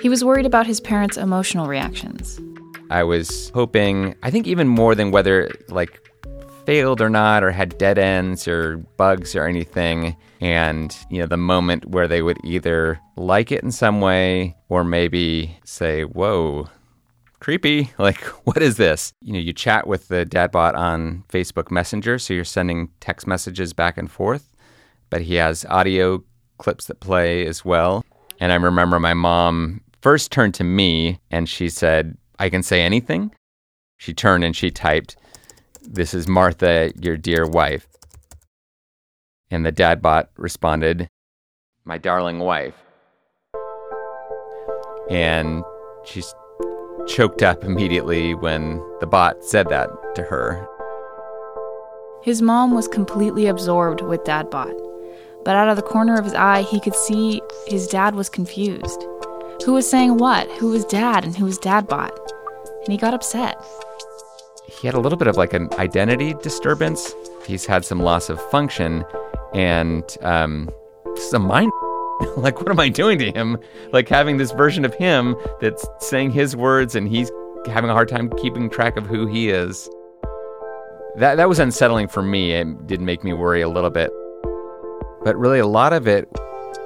He 0.00 0.08
was 0.08 0.24
worried 0.24 0.46
about 0.46 0.68
his 0.68 0.80
parents' 0.80 1.16
emotional 1.16 1.66
reactions. 1.66 2.40
I 2.90 3.02
was 3.02 3.50
hoping, 3.50 4.14
I 4.22 4.30
think 4.30 4.46
even 4.46 4.68
more 4.68 4.94
than 4.94 5.10
whether 5.10 5.50
like 5.68 6.07
failed 6.68 7.00
or 7.00 7.08
not 7.08 7.42
or 7.42 7.50
had 7.50 7.78
dead 7.78 7.96
ends 7.96 8.46
or 8.46 8.76
bugs 8.98 9.34
or 9.34 9.46
anything. 9.46 10.14
And 10.42 10.94
you 11.08 11.18
know 11.18 11.26
the 11.26 11.38
moment 11.38 11.86
where 11.86 12.06
they 12.06 12.20
would 12.20 12.36
either 12.44 13.00
like 13.16 13.50
it 13.50 13.64
in 13.64 13.72
some 13.72 14.02
way 14.02 14.54
or 14.68 14.84
maybe 14.84 15.58
say 15.64 16.02
whoa 16.02 16.68
creepy. 17.40 17.90
Like 17.98 18.20
what 18.44 18.60
is 18.60 18.76
this? 18.76 19.14
You 19.22 19.32
know 19.32 19.38
you 19.38 19.54
chat 19.54 19.86
with 19.86 20.08
the 20.08 20.26
dadbot 20.26 20.74
on 20.74 21.24
facebook 21.30 21.70
messenger 21.70 22.18
so 22.18 22.34
you're 22.34 22.44
sending 22.44 22.90
text 23.00 23.26
messages 23.26 23.72
back 23.72 23.96
and 23.96 24.10
forth. 24.10 24.54
But 25.08 25.22
he 25.22 25.36
has 25.36 25.64
audio 25.70 26.22
clips 26.58 26.84
that 26.88 27.00
play 27.00 27.46
as 27.46 27.64
well. 27.64 28.04
And 28.40 28.52
i 28.52 28.56
remember 28.56 29.00
my 29.00 29.14
mom 29.14 29.80
first 30.02 30.32
turned 30.32 30.52
to 30.56 30.64
me 30.64 31.18
and 31.30 31.48
she 31.48 31.70
said 31.70 32.18
i 32.38 32.50
can 32.50 32.62
say 32.62 32.82
anything. 32.82 33.34
She 33.96 34.12
turned 34.12 34.44
and 34.44 34.54
she 34.54 34.70
typed 34.70 35.16
this 35.82 36.14
is 36.14 36.28
Martha, 36.28 36.92
your 37.00 37.16
dear 37.16 37.46
wife. 37.46 37.86
And 39.50 39.64
the 39.64 39.72
dad 39.72 40.02
bot 40.02 40.30
responded, 40.36 41.08
My 41.84 41.98
darling 41.98 42.38
wife. 42.38 42.74
And 45.10 45.64
she's 46.04 46.34
choked 47.06 47.42
up 47.42 47.64
immediately 47.64 48.34
when 48.34 48.82
the 49.00 49.06
bot 49.06 49.42
said 49.42 49.68
that 49.70 49.88
to 50.14 50.22
her. 50.22 50.66
His 52.22 52.42
mom 52.42 52.74
was 52.74 52.88
completely 52.88 53.46
absorbed 53.46 54.02
with 54.02 54.24
Dadbot, 54.24 54.76
but 55.44 55.56
out 55.56 55.68
of 55.68 55.76
the 55.76 55.82
corner 55.82 56.18
of 56.18 56.24
his 56.24 56.34
eye, 56.34 56.62
he 56.62 56.80
could 56.80 56.94
see 56.94 57.40
his 57.66 57.86
dad 57.86 58.14
was 58.14 58.28
confused. 58.28 59.02
Who 59.64 59.72
was 59.72 59.88
saying 59.88 60.18
what? 60.18 60.50
Who 60.58 60.68
was 60.68 60.84
dad 60.84 61.24
and 61.24 61.36
who 61.36 61.46
was 61.46 61.58
Dadbot? 61.58 62.16
And 62.82 62.92
he 62.92 62.98
got 62.98 63.14
upset 63.14 63.56
he 64.68 64.86
had 64.86 64.94
a 64.94 65.00
little 65.00 65.18
bit 65.18 65.28
of 65.28 65.36
like 65.36 65.54
an 65.54 65.68
identity 65.74 66.34
disturbance. 66.42 67.14
He's 67.46 67.66
had 67.66 67.84
some 67.84 68.00
loss 68.00 68.28
of 68.28 68.40
function, 68.50 69.04
and 69.54 70.04
um, 70.22 70.70
a 71.32 71.38
mind. 71.38 71.72
like, 72.36 72.60
what 72.60 72.70
am 72.70 72.80
I 72.80 72.88
doing 72.88 73.18
to 73.18 73.32
him? 73.32 73.58
Like 73.92 74.08
having 74.08 74.36
this 74.36 74.52
version 74.52 74.84
of 74.84 74.94
him 74.94 75.36
that's 75.60 75.86
saying 76.00 76.30
his 76.32 76.54
words, 76.54 76.94
and 76.94 77.08
he's 77.08 77.30
having 77.66 77.90
a 77.90 77.92
hard 77.92 78.08
time 78.08 78.30
keeping 78.38 78.70
track 78.70 78.96
of 78.96 79.06
who 79.06 79.26
he 79.26 79.48
is. 79.50 79.88
That 81.16 81.36
that 81.36 81.48
was 81.48 81.58
unsettling 81.58 82.08
for 82.08 82.22
me. 82.22 82.52
It 82.52 82.86
did 82.86 83.00
make 83.00 83.24
me 83.24 83.32
worry 83.32 83.62
a 83.62 83.68
little 83.68 83.90
bit, 83.90 84.10
but 85.24 85.36
really 85.36 85.58
a 85.58 85.66
lot 85.66 85.92
of 85.92 86.06
it 86.06 86.28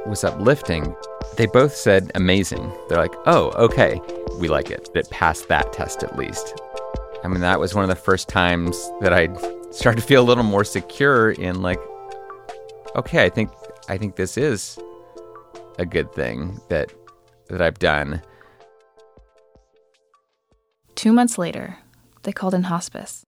was 0.06 0.24
uplifting. 0.24 0.94
They 1.36 1.46
both 1.46 1.74
said 1.74 2.10
amazing. 2.14 2.72
They're 2.88 2.98
like, 2.98 3.14
oh, 3.26 3.50
okay, 3.52 4.00
we 4.38 4.48
like 4.48 4.70
it. 4.70 4.88
It 4.94 5.10
passed 5.10 5.48
that 5.48 5.72
test 5.72 6.02
at 6.02 6.16
least. 6.16 6.54
I 7.24 7.28
mean, 7.28 7.40
that 7.40 7.60
was 7.60 7.74
one 7.74 7.84
of 7.84 7.88
the 7.88 7.96
first 7.96 8.28
times 8.28 8.76
that 9.00 9.12
I 9.12 9.28
started 9.70 10.00
to 10.00 10.06
feel 10.06 10.22
a 10.22 10.26
little 10.26 10.44
more 10.44 10.64
secure 10.64 11.30
in 11.30 11.62
like, 11.62 11.78
okay, 12.96 13.24
I 13.24 13.28
think 13.28 13.50
I 13.88 13.96
think 13.96 14.16
this 14.16 14.36
is 14.36 14.78
a 15.78 15.86
good 15.86 16.12
thing 16.12 16.60
that 16.68 16.92
that 17.48 17.62
I've 17.62 17.78
done. 17.78 18.22
Two 20.94 21.12
months 21.12 21.38
later, 21.38 21.78
they 22.22 22.32
called 22.32 22.54
in 22.54 22.64
hospice. 22.64 23.24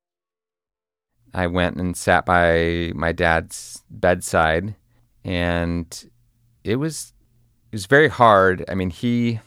I 1.32 1.46
went 1.46 1.76
and 1.76 1.96
sat 1.96 2.26
by 2.26 2.92
my 2.94 3.12
dad's 3.12 3.82
bedside, 3.90 4.74
and 5.24 6.10
it 6.64 6.76
was 6.76 7.12
it 7.70 7.74
was 7.74 7.86
very 7.86 8.08
hard. 8.08 8.64
I 8.68 8.74
mean, 8.74 8.90
he 8.90 9.40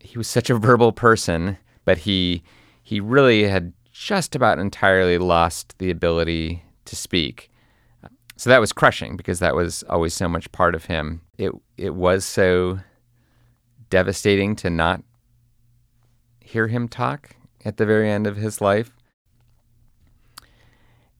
he 0.00 0.16
was 0.16 0.28
such 0.28 0.48
a 0.48 0.54
verbal 0.56 0.92
person 0.92 1.58
but 1.84 1.98
he 1.98 2.42
he 2.82 3.00
really 3.00 3.44
had 3.44 3.72
just 3.92 4.34
about 4.34 4.58
entirely 4.58 5.18
lost 5.18 5.78
the 5.78 5.90
ability 5.90 6.62
to 6.84 6.96
speak. 6.96 7.50
So 8.36 8.50
that 8.50 8.60
was 8.60 8.72
crushing 8.72 9.16
because 9.16 9.38
that 9.38 9.54
was 9.54 9.84
always 9.88 10.12
so 10.12 10.28
much 10.28 10.50
part 10.52 10.74
of 10.74 10.86
him. 10.86 11.20
It 11.38 11.52
it 11.76 11.94
was 11.94 12.24
so 12.24 12.80
devastating 13.90 14.56
to 14.56 14.70
not 14.70 15.02
hear 16.40 16.66
him 16.66 16.88
talk 16.88 17.36
at 17.64 17.76
the 17.76 17.86
very 17.86 18.10
end 18.10 18.26
of 18.26 18.36
his 18.36 18.60
life. 18.60 18.90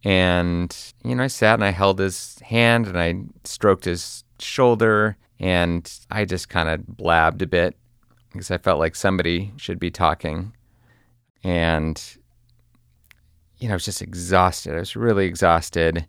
And 0.03 0.77
you 1.05 1.15
know, 1.15 1.23
I 1.23 1.29
sat 1.29 1.55
and 1.55 1.65
I 1.65 1.71
held 1.71 1.99
his 1.99 2.39
hand 2.41 2.87
and 2.87 2.99
I 2.99 3.15
stroked 3.45 3.85
his 3.85 4.25
shoulder 4.39 5.17
and 5.39 5.91
I 6.11 6.25
just 6.25 6.49
kind 6.49 6.69
of 6.69 6.87
blabbed 6.87 7.43
a 7.43 7.47
bit 7.47 7.77
because 8.35 8.51
I 8.51 8.59
felt 8.59 8.81
like 8.81 8.97
somebody 8.97 9.53
should 9.57 9.79
be 9.79 9.93
talking. 9.93 10.53
And, 11.45 12.03
you 13.59 13.69
know, 13.69 13.75
I 13.75 13.77
was 13.77 13.85
just 13.85 14.03
exhausted. 14.03 14.75
I 14.75 14.81
was 14.81 14.97
really 14.97 15.27
exhausted. 15.27 16.05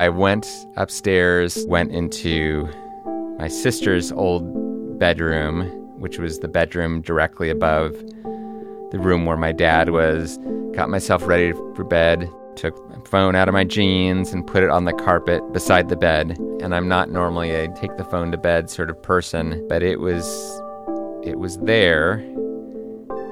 I 0.00 0.08
went 0.08 0.48
upstairs, 0.76 1.66
went 1.66 1.92
into 1.92 2.68
my 3.38 3.48
sister's 3.48 4.12
old 4.12 4.98
bedroom, 4.98 5.66
which 6.00 6.18
was 6.18 6.38
the 6.38 6.48
bedroom 6.48 7.02
directly 7.02 7.50
above 7.50 7.92
the 8.92 8.98
room 8.98 9.26
where 9.26 9.36
my 9.36 9.52
dad 9.52 9.90
was, 9.90 10.38
got 10.72 10.88
myself 10.88 11.26
ready 11.26 11.52
for 11.74 11.84
bed, 11.84 12.30
took 12.56 12.88
my 12.88 12.96
phone 13.04 13.34
out 13.34 13.48
of 13.48 13.52
my 13.52 13.64
jeans 13.64 14.32
and 14.32 14.46
put 14.46 14.62
it 14.62 14.70
on 14.70 14.86
the 14.86 14.92
carpet 14.94 15.42
beside 15.52 15.90
the 15.90 15.96
bed. 15.96 16.38
And 16.62 16.74
I'm 16.74 16.88
not 16.88 17.10
normally 17.10 17.50
a 17.50 17.68
take 17.74 17.96
the 17.98 18.04
phone 18.04 18.30
to 18.32 18.38
bed 18.38 18.70
sort 18.70 18.88
of 18.88 19.02
person, 19.02 19.66
but 19.68 19.82
it 19.82 20.00
was 20.00 20.61
it 21.22 21.38
was 21.38 21.58
there 21.58 22.14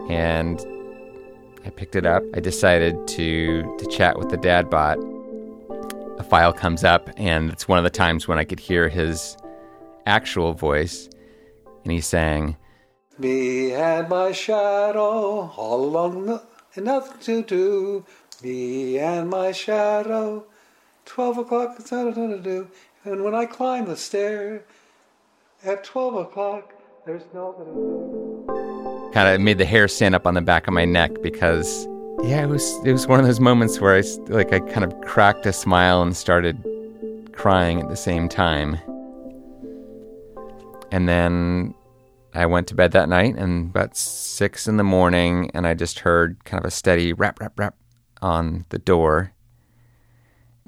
and 0.08 0.64
I 1.64 1.70
picked 1.70 1.94
it 1.94 2.06
up. 2.06 2.22
I 2.34 2.40
decided 2.40 3.06
to 3.08 3.76
to 3.78 3.86
chat 3.86 4.18
with 4.18 4.30
the 4.30 4.36
dad 4.36 4.70
bot. 4.70 4.98
A 6.18 6.22
file 6.22 6.52
comes 6.52 6.84
up 6.84 7.10
and 7.16 7.50
it's 7.50 7.68
one 7.68 7.78
of 7.78 7.84
the 7.84 7.90
times 7.90 8.28
when 8.28 8.38
I 8.38 8.44
could 8.44 8.60
hear 8.60 8.88
his 8.88 9.36
actual 10.06 10.52
voice 10.52 11.08
and 11.84 11.92
he's 11.92 12.06
saying 12.06 12.56
Me 13.18 13.72
and 13.72 14.08
my 14.08 14.32
shadow 14.32 15.50
all 15.56 15.84
along 15.84 16.26
the 16.26 16.42
nothing 16.76 17.20
to 17.20 17.42
do 17.42 18.04
Me 18.42 18.98
and 18.98 19.28
my 19.28 19.52
shadow. 19.52 20.44
Twelve 21.04 21.38
o'clock, 21.38 21.76
do. 21.88 22.68
And 23.04 23.24
when 23.24 23.34
I 23.34 23.44
climb 23.46 23.86
the 23.86 23.96
stair 23.96 24.64
at 25.64 25.84
twelve 25.84 26.14
o'clock, 26.14 26.72
there's 27.06 27.22
no. 27.32 27.52
Kind 29.12 29.28
of 29.28 29.40
made 29.40 29.58
the 29.58 29.64
hair 29.64 29.88
stand 29.88 30.14
up 30.14 30.26
on 30.26 30.34
the 30.34 30.40
back 30.40 30.68
of 30.68 30.74
my 30.74 30.84
neck 30.84 31.10
because, 31.22 31.86
yeah, 32.22 32.44
it 32.44 32.48
was 32.48 32.78
it 32.84 32.92
was 32.92 33.06
one 33.06 33.18
of 33.18 33.26
those 33.26 33.40
moments 33.40 33.80
where 33.80 33.96
I 33.96 34.02
like 34.28 34.52
I 34.52 34.60
kind 34.60 34.84
of 34.84 35.00
cracked 35.00 35.46
a 35.46 35.52
smile 35.52 36.02
and 36.02 36.16
started 36.16 36.64
crying 37.32 37.80
at 37.80 37.88
the 37.88 37.96
same 37.96 38.28
time. 38.28 38.78
And 40.92 41.08
then 41.08 41.74
I 42.34 42.46
went 42.46 42.68
to 42.68 42.74
bed 42.74 42.92
that 42.92 43.08
night, 43.08 43.36
and 43.36 43.70
about 43.70 43.96
six 43.96 44.68
in 44.68 44.76
the 44.76 44.84
morning, 44.84 45.50
and 45.54 45.66
I 45.66 45.74
just 45.74 46.00
heard 46.00 46.44
kind 46.44 46.62
of 46.62 46.66
a 46.66 46.70
steady 46.70 47.12
rap, 47.12 47.40
rap, 47.40 47.58
rap 47.58 47.76
on 48.22 48.66
the 48.68 48.78
door. 48.78 49.32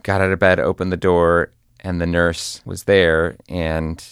Got 0.03 0.21
out 0.21 0.33
of 0.33 0.39
bed, 0.39 0.59
opened 0.59 0.91
the 0.91 0.97
door, 0.97 1.53
and 1.81 2.01
the 2.01 2.07
nurse 2.07 2.61
was 2.65 2.85
there, 2.85 3.37
and 3.49 4.05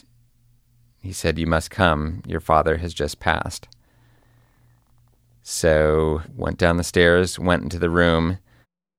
he 1.00 1.12
said, 1.12 1.38
You 1.38 1.47
must 1.47 1.71
come. 1.71 2.23
Your 2.26 2.40
father 2.40 2.76
has 2.76 2.92
just 2.92 3.21
passed. 3.21 3.69
So 5.42 6.23
went 6.37 6.59
down 6.59 6.76
the 6.76 6.85
stairs, 6.85 7.38
went 7.38 7.62
into 7.62 7.78
the 7.78 7.90
room. 7.90 8.38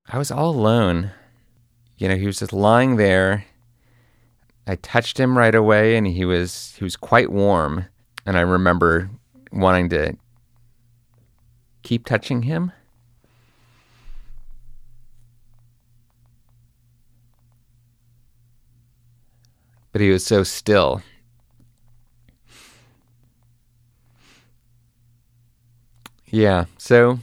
I 0.08 0.18
was 0.18 0.30
all 0.30 0.50
alone. 0.50 1.12
You 1.96 2.08
know, 2.08 2.16
he 2.16 2.26
was 2.26 2.40
just 2.40 2.52
lying 2.52 2.96
there. 2.96 3.46
I 4.66 4.76
touched 4.76 5.18
him 5.18 5.38
right 5.38 5.54
away 5.54 5.96
and 5.96 6.06
he 6.06 6.24
was 6.24 6.74
he 6.78 6.84
was 6.84 6.96
quite 6.96 7.30
warm 7.30 7.86
and 8.26 8.36
I 8.36 8.42
remember 8.42 9.10
wanting 9.52 9.88
to 9.90 10.16
keep 11.82 12.06
touching 12.06 12.42
him. 12.42 12.72
But 19.92 20.00
he 20.00 20.10
was 20.10 20.24
so 20.24 20.42
still. 20.42 21.02
Yeah, 26.34 26.64
so 26.78 27.18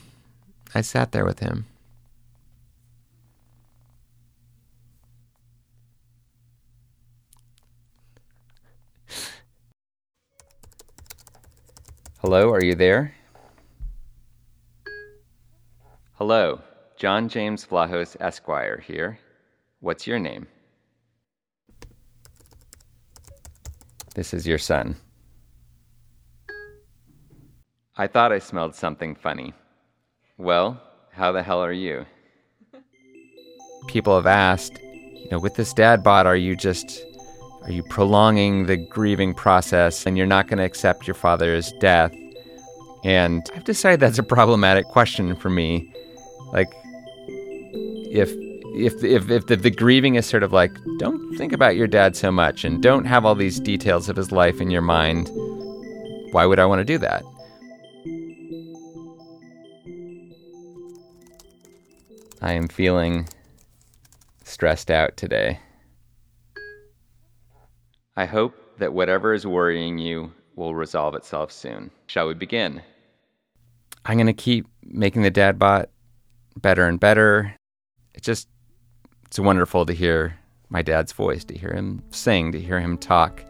I 0.76 0.82
sat 0.82 1.12
there 1.14 1.26
with 1.26 1.40
him. 1.40 1.66
Hello, 12.20 12.52
are 12.52 12.64
you 12.64 12.76
there? 12.76 13.16
Hello, 16.14 16.62
John 16.96 17.30
James 17.30 17.66
Vlahos 17.66 18.16
Esquire 18.20 18.78
here. 18.78 19.18
What's 19.80 20.06
your 20.06 20.20
name? 20.20 20.46
This 24.14 24.36
is 24.36 24.46
your 24.46 24.60
son. 24.60 24.98
I 28.00 28.08
thought 28.08 28.32
I 28.32 28.40
smelled 28.40 28.76
something 28.76 29.14
funny. 29.14 29.54
Well, 30.38 30.82
how 31.12 31.34
the 31.34 31.44
hell 31.44 31.62
are 31.62 31.74
you? 31.74 32.06
People 33.90 34.16
have 34.16 34.26
asked, 34.26 34.80
you 34.82 35.28
know, 35.32 35.40
with 35.40 35.56
this 35.56 35.74
dad 35.74 36.02
bot, 36.02 36.26
are 36.26 36.38
you 36.38 36.56
just 36.56 37.04
are 37.64 37.72
you 37.72 37.84
prolonging 37.84 38.68
the 38.68 38.78
grieving 38.78 39.34
process 39.34 40.06
and 40.06 40.18
you're 40.18 40.26
not 40.26 40.48
going 40.48 40.60
to 40.60 40.64
accept 40.64 41.08
your 41.08 41.14
father's 41.14 41.74
death? 41.82 42.14
And 43.04 43.46
I've 43.54 43.66
decided 43.66 44.00
that's 44.00 44.18
a 44.18 44.24
problematic 44.24 44.86
question 44.86 45.36
for 45.36 45.50
me. 45.50 45.94
Like, 46.54 46.72
if 47.28 48.32
if 48.78 49.04
if 49.04 49.30
if 49.30 49.48
the, 49.48 49.58
the, 49.58 49.72
grieving 49.72 50.16
is 50.16 50.26
sort 50.26 50.44
of 50.44 50.54
like, 50.54 50.72
don't 51.00 51.36
think 51.36 51.52
about 51.52 51.76
your 51.76 51.88
dad 51.88 52.16
so 52.16 52.32
much 52.32 52.64
and 52.64 52.82
don't 52.82 53.04
have 53.04 53.26
all 53.26 53.36
these 53.36 53.60
details 53.60 54.08
of 54.08 54.16
his 54.16 54.32
life 54.32 54.62
in 54.62 54.72
your 54.72 54.82
mind, 54.82 55.30
why 56.32 56.46
would 56.46 56.60
I 56.60 56.66
want 56.66 56.80
to 56.80 56.86
do 56.86 56.98
that? 57.00 57.24
I 62.42 62.54
am 62.54 62.68
feeling 62.68 63.28
stressed 64.46 64.90
out 64.90 65.18
today. 65.18 65.60
I 68.16 68.26
hope 68.26 68.56
that 68.80 68.94
whatever 68.94 69.34
is 69.34 69.46
worrying 69.46 69.98
you 69.98 70.32
will 70.56 70.74
resolve 70.74 71.16
itself 71.16 71.52
soon. 71.52 71.92
Shall 72.08 72.28
we 72.28 72.34
begin? 72.34 72.82
I'm 74.06 74.16
going 74.16 74.28
to 74.28 74.34
keep 74.34 74.68
making 74.84 75.22
the 75.24 75.30
dad 75.30 75.60
bot 75.60 75.90
better 76.56 76.86
and 76.86 77.00
better. 77.00 77.56
It's 78.14 78.26
just, 78.26 78.48
it's 79.26 79.40
wonderful 79.40 79.86
to 79.86 79.94
hear 79.94 80.38
my 80.70 80.82
dad's 80.82 81.12
voice, 81.12 81.44
to 81.46 81.58
hear 81.58 81.74
him 81.74 82.02
sing, 82.12 82.52
to 82.54 82.60
hear 82.60 82.80
him 82.80 82.98
talk. 82.98 83.44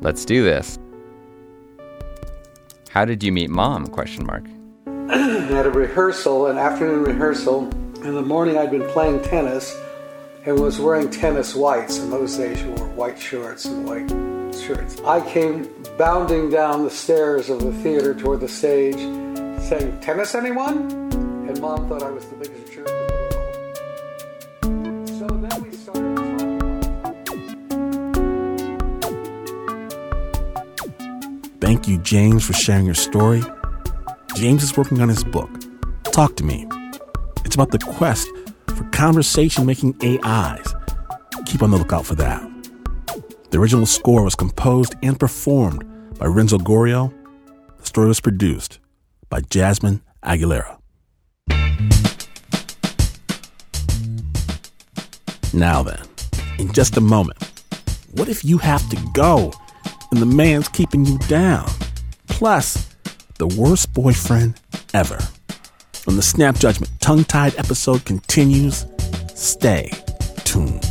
Let's 0.00 0.24
do 0.24 0.44
this. 0.44 0.78
How 2.90 3.04
did 3.04 3.22
you 3.22 3.32
meet 3.32 3.50
mom? 3.50 3.86
Question 3.88 4.26
mark. 4.26 4.44
At 5.10 5.64
a 5.64 5.70
rehearsal, 5.70 6.48
an 6.48 6.58
afternoon 6.58 7.02
rehearsal. 7.02 7.66
In 8.04 8.14
the 8.14 8.20
morning, 8.20 8.58
I'd 8.58 8.70
been 8.70 8.86
playing 8.90 9.22
tennis 9.22 9.74
and 10.44 10.60
was 10.60 10.78
wearing 10.78 11.08
tennis 11.08 11.54
whites. 11.54 11.96
In 11.98 12.10
those 12.10 12.36
days, 12.36 12.62
you 12.62 12.72
wore 12.72 12.88
white 12.88 13.18
shorts 13.18 13.64
and 13.64 13.86
white 13.86 14.06
shirts. 14.54 15.00
I 15.00 15.22
came 15.26 15.66
bounding 15.96 16.50
down 16.50 16.84
the 16.84 16.90
stairs 16.90 17.48
of 17.48 17.60
the 17.60 17.72
theater 17.82 18.12
toward 18.14 18.40
the 18.40 18.48
stage 18.48 18.98
saying, 19.66 19.98
Tennis, 20.00 20.34
anyone? 20.34 20.90
And 21.48 21.58
mom 21.58 21.88
thought 21.88 22.02
I 22.02 22.10
was 22.10 22.26
the 22.26 22.36
biggest 22.36 22.70
jerk 22.70 22.86
in 22.88 22.94
the 22.94 23.00
world. 24.62 25.08
So 25.08 25.26
then 25.26 25.62
we 25.62 25.72
started 25.72 26.16
talking. 26.16 26.58
Thank 31.60 31.88
you, 31.88 31.96
James, 31.98 32.44
for 32.46 32.52
sharing 32.52 32.84
your 32.84 32.94
story. 32.94 33.42
James 34.38 34.62
is 34.62 34.76
working 34.76 35.00
on 35.00 35.08
his 35.08 35.24
book, 35.24 35.50
Talk 36.04 36.36
to 36.36 36.44
Me. 36.44 36.64
It's 37.44 37.56
about 37.56 37.72
the 37.72 37.78
quest 37.80 38.28
for 38.68 38.84
conversation 38.90 39.66
making 39.66 39.96
AIs. 40.00 40.74
Keep 41.46 41.64
on 41.64 41.72
the 41.72 41.76
lookout 41.76 42.06
for 42.06 42.14
that. 42.14 42.40
The 43.50 43.58
original 43.58 43.84
score 43.84 44.22
was 44.22 44.36
composed 44.36 44.94
and 45.02 45.18
performed 45.18 45.84
by 46.20 46.26
Renzo 46.26 46.56
Gorrio. 46.56 47.12
The 47.80 47.86
story 47.86 48.06
was 48.06 48.20
produced 48.20 48.78
by 49.28 49.40
Jazmin 49.40 50.02
Aguilera. 50.22 50.78
Now 55.52 55.82
then, 55.82 56.02
in 56.60 56.72
just 56.72 56.96
a 56.96 57.00
moment, 57.00 57.42
what 58.12 58.28
if 58.28 58.44
you 58.44 58.58
have 58.58 58.88
to 58.90 58.96
go 59.14 59.52
and 60.12 60.22
the 60.22 60.26
man's 60.26 60.68
keeping 60.68 61.04
you 61.04 61.18
down? 61.26 61.68
Plus, 62.28 62.87
the 63.38 63.46
worst 63.46 63.92
boyfriend 63.94 64.60
ever. 64.92 65.18
When 66.04 66.16
the 66.16 66.22
Snap 66.22 66.56
Judgment 66.56 66.90
tongue 67.00 67.22
tied 67.22 67.56
episode 67.56 68.04
continues, 68.04 68.84
stay 69.32 69.92
tuned. 70.44 70.84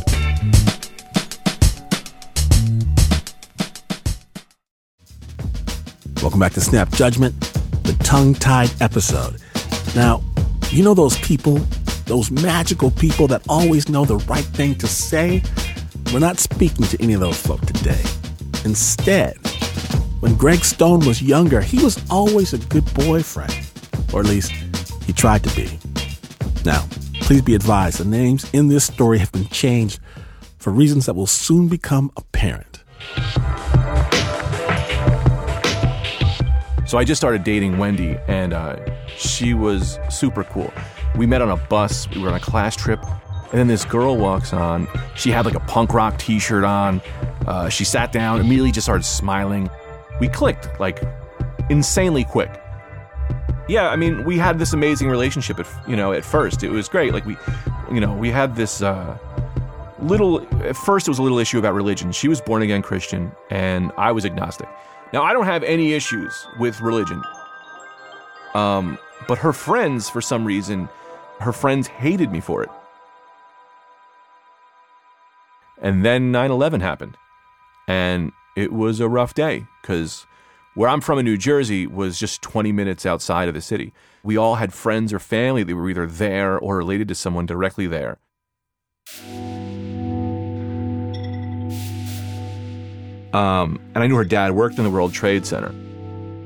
Welcome 6.22 6.40
back 6.40 6.54
to 6.54 6.62
Snap 6.62 6.90
Judgment, 6.92 7.38
the 7.84 7.94
tongue 8.02 8.32
tied 8.32 8.70
episode. 8.80 9.36
Now, 9.94 10.22
you 10.70 10.82
know 10.82 10.94
those 10.94 11.18
people, 11.18 11.58
those 12.06 12.30
magical 12.30 12.90
people 12.90 13.26
that 13.28 13.42
always 13.48 13.90
know 13.90 14.06
the 14.06 14.16
right 14.16 14.44
thing 14.44 14.74
to 14.76 14.86
say? 14.86 15.42
We're 16.14 16.20
not 16.20 16.38
speaking 16.38 16.86
to 16.86 17.02
any 17.02 17.12
of 17.12 17.20
those 17.20 17.38
folk 17.38 17.60
today. 17.66 18.02
Instead, 18.64 19.36
when 20.20 20.34
Greg 20.34 20.64
Stone 20.64 21.06
was 21.06 21.22
younger, 21.22 21.60
he 21.60 21.82
was 21.82 22.02
always 22.10 22.52
a 22.52 22.58
good 22.58 22.84
boyfriend, 22.94 23.54
or 24.12 24.20
at 24.20 24.26
least 24.26 24.50
he 25.06 25.12
tried 25.12 25.44
to 25.44 25.56
be. 25.56 25.78
Now, 26.64 26.86
please 27.20 27.42
be 27.42 27.54
advised 27.54 27.98
the 27.98 28.04
names 28.04 28.48
in 28.52 28.68
this 28.68 28.84
story 28.84 29.18
have 29.18 29.30
been 29.32 29.48
changed 29.48 30.00
for 30.58 30.72
reasons 30.72 31.06
that 31.06 31.14
will 31.14 31.26
soon 31.26 31.68
become 31.68 32.10
apparent. 32.16 32.82
So 36.86 36.96
I 36.96 37.04
just 37.04 37.20
started 37.20 37.44
dating 37.44 37.76
Wendy, 37.78 38.16
and 38.28 38.52
uh, 38.54 38.76
she 39.16 39.52
was 39.54 39.98
super 40.10 40.42
cool. 40.44 40.72
We 41.16 41.26
met 41.26 41.42
on 41.42 41.50
a 41.50 41.56
bus, 41.56 42.08
we 42.10 42.20
were 42.20 42.28
on 42.28 42.34
a 42.34 42.40
class 42.40 42.74
trip, 42.74 43.04
and 43.50 43.52
then 43.52 43.68
this 43.68 43.84
girl 43.84 44.16
walks 44.16 44.52
on. 44.52 44.88
She 45.14 45.30
had 45.30 45.44
like 45.44 45.54
a 45.54 45.60
punk 45.60 45.92
rock 45.92 46.18
t 46.18 46.38
shirt 46.38 46.64
on. 46.64 47.00
Uh, 47.46 47.68
she 47.68 47.84
sat 47.84 48.10
down, 48.10 48.40
immediately 48.40 48.72
just 48.72 48.86
started 48.86 49.04
smiling. 49.04 49.70
We 50.20 50.28
clicked 50.28 50.80
like 50.80 51.02
insanely 51.70 52.24
quick 52.24 52.60
yeah, 53.68 53.90
I 53.90 53.96
mean, 53.96 54.24
we 54.24 54.38
had 54.38 54.58
this 54.58 54.72
amazing 54.72 55.08
relationship 55.10 55.60
at 55.60 55.66
you 55.86 55.94
know 55.94 56.12
at 56.12 56.24
first. 56.24 56.62
It 56.64 56.70
was 56.70 56.88
great. 56.88 57.12
Like 57.12 57.26
we, 57.26 57.36
you 57.92 58.00
know, 58.00 58.14
we 58.14 58.30
had 58.30 58.56
this 58.56 58.82
uh, 58.82 59.16
little. 60.00 60.40
At 60.64 60.74
first, 60.74 61.06
it 61.06 61.10
was 61.10 61.18
a 61.18 61.22
little 61.22 61.38
issue 61.38 61.58
about 61.58 61.74
religion. 61.74 62.10
She 62.10 62.28
was 62.28 62.40
born 62.40 62.62
again 62.62 62.80
Christian, 62.80 63.30
and 63.50 63.92
I 63.98 64.10
was 64.10 64.24
agnostic. 64.24 64.68
Now, 65.12 65.22
I 65.22 65.34
don't 65.34 65.44
have 65.44 65.62
any 65.62 65.92
issues 65.92 66.46
with 66.58 66.80
religion. 66.80 67.22
Um, 68.54 68.98
but 69.26 69.38
her 69.38 69.52
friends, 69.52 70.08
for 70.08 70.20
some 70.20 70.44
reason, 70.44 70.88
Her 71.40 71.52
friends 71.52 71.86
hated 71.86 72.32
me 72.32 72.40
for 72.40 72.64
it. 72.64 72.70
And 75.80 76.04
then 76.04 76.32
9 76.32 76.50
11 76.50 76.80
happened. 76.80 77.16
And 77.86 78.32
it 78.58 78.72
was 78.72 78.98
a 78.98 79.08
rough 79.08 79.34
day 79.34 79.64
because 79.80 80.26
where 80.74 80.88
I'm 80.88 81.00
from 81.00 81.20
in 81.20 81.24
New 81.24 81.36
Jersey 81.36 81.86
was 81.86 82.18
just 82.18 82.42
20 82.42 82.72
minutes 82.72 83.06
outside 83.06 83.46
of 83.46 83.54
the 83.54 83.60
city. 83.60 83.92
We 84.24 84.36
all 84.36 84.56
had 84.56 84.74
friends 84.74 85.12
or 85.12 85.20
family 85.20 85.62
that 85.62 85.76
were 85.76 85.88
either 85.88 86.06
there 86.06 86.58
or 86.58 86.76
related 86.76 87.06
to 87.08 87.14
someone 87.14 87.46
directly 87.46 87.86
there. 87.86 88.18
Um, 93.32 93.80
and 93.94 94.02
I 94.02 94.06
knew 94.08 94.16
her 94.16 94.24
dad 94.24 94.52
worked 94.52 94.78
in 94.78 94.84
the 94.84 94.90
World 94.90 95.12
Trade 95.12 95.46
Center. 95.46 95.72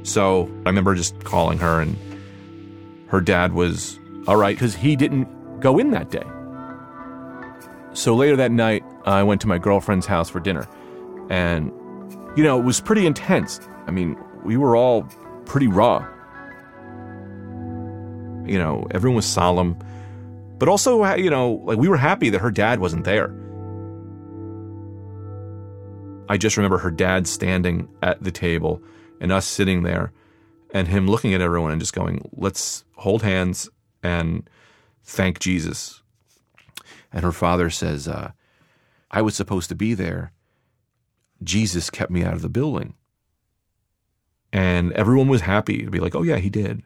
So 0.02 0.50
I 0.66 0.68
remember 0.68 0.94
just 0.94 1.24
calling 1.24 1.58
her, 1.58 1.80
and 1.80 1.96
her 3.08 3.20
dad 3.20 3.54
was 3.54 3.98
all 4.26 4.36
right 4.36 4.54
because 4.54 4.74
he 4.74 4.96
didn't 4.96 5.60
go 5.60 5.78
in 5.78 5.92
that 5.92 6.10
day. 6.10 6.24
So 7.94 8.14
later 8.14 8.36
that 8.36 8.50
night, 8.50 8.84
I 9.06 9.22
went 9.22 9.40
to 9.42 9.46
my 9.46 9.58
girlfriend's 9.58 10.06
house 10.06 10.28
for 10.28 10.40
dinner. 10.40 10.66
And, 11.30 11.72
you 12.36 12.42
know, 12.42 12.58
it 12.58 12.64
was 12.64 12.80
pretty 12.80 13.06
intense. 13.06 13.60
I 13.86 13.90
mean, 13.90 14.16
we 14.44 14.56
were 14.56 14.76
all 14.76 15.02
pretty 15.44 15.68
raw. 15.68 16.06
You 18.46 18.58
know, 18.58 18.86
everyone 18.90 19.16
was 19.16 19.26
solemn, 19.26 19.76
but 20.58 20.68
also, 20.68 21.04
you 21.14 21.30
know, 21.30 21.62
like 21.64 21.78
we 21.78 21.88
were 21.88 21.96
happy 21.96 22.30
that 22.30 22.40
her 22.40 22.50
dad 22.50 22.80
wasn't 22.80 23.04
there. 23.04 23.34
I 26.28 26.36
just 26.38 26.56
remember 26.56 26.78
her 26.78 26.90
dad 26.90 27.26
standing 27.26 27.88
at 28.02 28.22
the 28.22 28.30
table 28.30 28.82
and 29.20 29.30
us 29.30 29.46
sitting 29.46 29.82
there 29.82 30.12
and 30.72 30.88
him 30.88 31.06
looking 31.06 31.34
at 31.34 31.40
everyone 31.40 31.72
and 31.72 31.80
just 31.80 31.92
going, 31.92 32.28
let's 32.32 32.84
hold 32.96 33.22
hands 33.22 33.68
and 34.02 34.48
thank 35.04 35.38
Jesus. 35.38 36.02
And 37.12 37.22
her 37.22 37.32
father 37.32 37.68
says, 37.68 38.08
uh, 38.08 38.32
I 39.10 39.20
was 39.20 39.36
supposed 39.36 39.68
to 39.68 39.74
be 39.74 39.94
there. 39.94 40.32
Jesus 41.44 41.90
kept 41.90 42.10
me 42.10 42.24
out 42.24 42.34
of 42.34 42.42
the 42.42 42.48
building. 42.48 42.94
And 44.52 44.92
everyone 44.92 45.28
was 45.28 45.42
happy 45.42 45.84
to 45.84 45.90
be 45.90 46.00
like, 46.00 46.14
oh, 46.14 46.22
yeah, 46.22 46.36
he 46.36 46.50
did. 46.50 46.82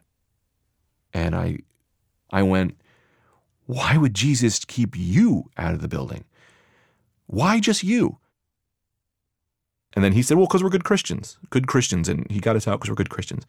And 1.13 1.35
I, 1.35 1.59
I 2.31 2.43
went, 2.43 2.77
why 3.65 3.97
would 3.97 4.13
Jesus 4.13 4.63
keep 4.63 4.95
you 4.97 5.49
out 5.57 5.73
of 5.73 5.81
the 5.81 5.87
building? 5.87 6.23
Why 7.25 7.59
just 7.59 7.83
you? 7.83 8.19
And 9.93 10.03
then 10.03 10.13
he 10.13 10.21
said, 10.21 10.37
well, 10.37 10.47
because 10.47 10.63
we're 10.63 10.69
good 10.69 10.85
Christians, 10.85 11.37
good 11.49 11.67
Christians. 11.67 12.07
And 12.07 12.29
he 12.31 12.39
got 12.39 12.55
us 12.55 12.67
out 12.67 12.79
because 12.79 12.89
we're 12.89 12.95
good 12.95 13.09
Christians. 13.09 13.45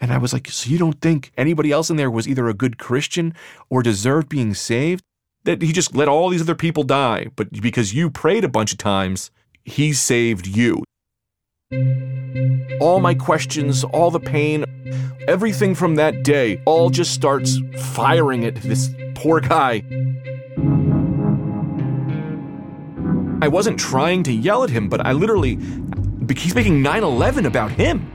And 0.00 0.12
I 0.12 0.18
was 0.18 0.32
like, 0.32 0.48
so 0.48 0.68
you 0.68 0.76
don't 0.76 1.00
think 1.00 1.32
anybody 1.38 1.72
else 1.72 1.88
in 1.88 1.96
there 1.96 2.10
was 2.10 2.28
either 2.28 2.48
a 2.48 2.54
good 2.54 2.78
Christian 2.78 3.32
or 3.70 3.82
deserved 3.82 4.28
being 4.28 4.52
saved? 4.52 5.02
That 5.44 5.62
he 5.62 5.72
just 5.72 5.94
let 5.94 6.08
all 6.08 6.28
these 6.28 6.42
other 6.42 6.56
people 6.56 6.82
die, 6.82 7.28
but 7.36 7.52
because 7.52 7.94
you 7.94 8.10
prayed 8.10 8.42
a 8.42 8.48
bunch 8.48 8.72
of 8.72 8.78
times, 8.78 9.30
he 9.66 9.92
saved 9.92 10.46
you. 10.46 10.82
All 12.80 13.00
my 13.00 13.14
questions, 13.14 13.82
all 13.82 14.10
the 14.12 14.20
pain, 14.20 14.64
everything 15.26 15.74
from 15.74 15.96
that 15.96 16.22
day 16.22 16.62
all 16.64 16.88
just 16.88 17.12
starts 17.12 17.58
firing 17.76 18.44
at 18.44 18.54
this 18.56 18.90
poor 19.16 19.40
guy. 19.40 19.82
I 23.42 23.48
wasn't 23.48 23.78
trying 23.78 24.22
to 24.24 24.32
yell 24.32 24.62
at 24.62 24.70
him, 24.70 24.88
but 24.88 25.04
I 25.04 25.12
literally, 25.12 25.58
he's 26.36 26.54
making 26.54 26.80
9 26.80 27.02
11 27.02 27.44
about 27.44 27.72
him. 27.72 28.10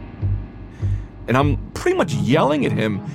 And 1.28 1.38
I'm 1.38 1.72
pretty 1.74 1.98
much 1.98 2.14
yelling 2.14 2.66
at 2.66 2.72
him. 2.72 3.06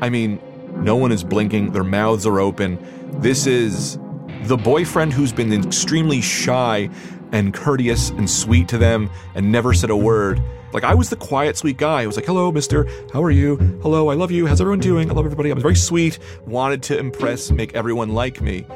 I 0.00 0.08
mean, 0.08 0.40
no 0.82 0.96
one 0.96 1.12
is 1.12 1.22
blinking, 1.22 1.72
their 1.72 1.84
mouths 1.84 2.26
are 2.26 2.40
open. 2.40 2.78
This 3.20 3.46
is 3.46 3.98
the 4.44 4.56
boyfriend 4.56 5.12
who's 5.12 5.32
been 5.32 5.52
extremely 5.52 6.20
shy 6.20 6.88
and 7.32 7.52
courteous 7.52 8.10
and 8.10 8.28
sweet 8.28 8.68
to 8.68 8.78
them 8.78 9.10
and 9.34 9.50
never 9.50 9.74
said 9.74 9.90
a 9.90 9.96
word. 9.96 10.42
Like 10.72 10.84
I 10.84 10.94
was 10.94 11.10
the 11.10 11.16
quiet, 11.16 11.56
sweet 11.56 11.76
guy. 11.78 12.02
I 12.02 12.06
was 12.06 12.16
like, 12.16 12.26
"Hello, 12.26 12.52
Mister. 12.52 12.86
How 13.12 13.22
are 13.22 13.30
you? 13.30 13.56
Hello, 13.82 14.08
I 14.08 14.14
love 14.14 14.30
you. 14.30 14.46
How's 14.46 14.60
everyone 14.60 14.80
doing? 14.80 15.10
I 15.10 15.14
love 15.14 15.24
everybody." 15.24 15.50
I 15.50 15.54
was 15.54 15.62
very 15.62 15.76
sweet, 15.76 16.18
wanted 16.44 16.82
to 16.84 16.98
impress, 16.98 17.50
make 17.50 17.74
everyone 17.74 18.10
like 18.10 18.40
me. 18.40 18.66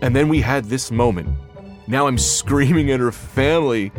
And 0.00 0.16
then 0.16 0.28
we 0.28 0.40
had 0.40 0.64
this 0.64 0.90
moment. 0.90 1.28
Now 1.86 2.06
I'm 2.06 2.18
screaming 2.38 2.90
at 2.90 3.00
her 3.00 3.12
family. 3.12 3.92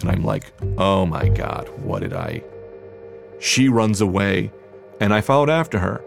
And 0.00 0.10
I'm 0.10 0.24
like, 0.24 0.52
"Oh 0.76 1.06
my 1.06 1.28
god, 1.28 1.68
what 1.78 2.00
did 2.00 2.12
I?" 2.12 2.42
She 3.40 3.68
runs 3.68 4.00
away, 4.00 4.52
and 5.00 5.14
I 5.14 5.20
followed 5.20 5.50
after 5.50 5.78
her. 5.78 6.02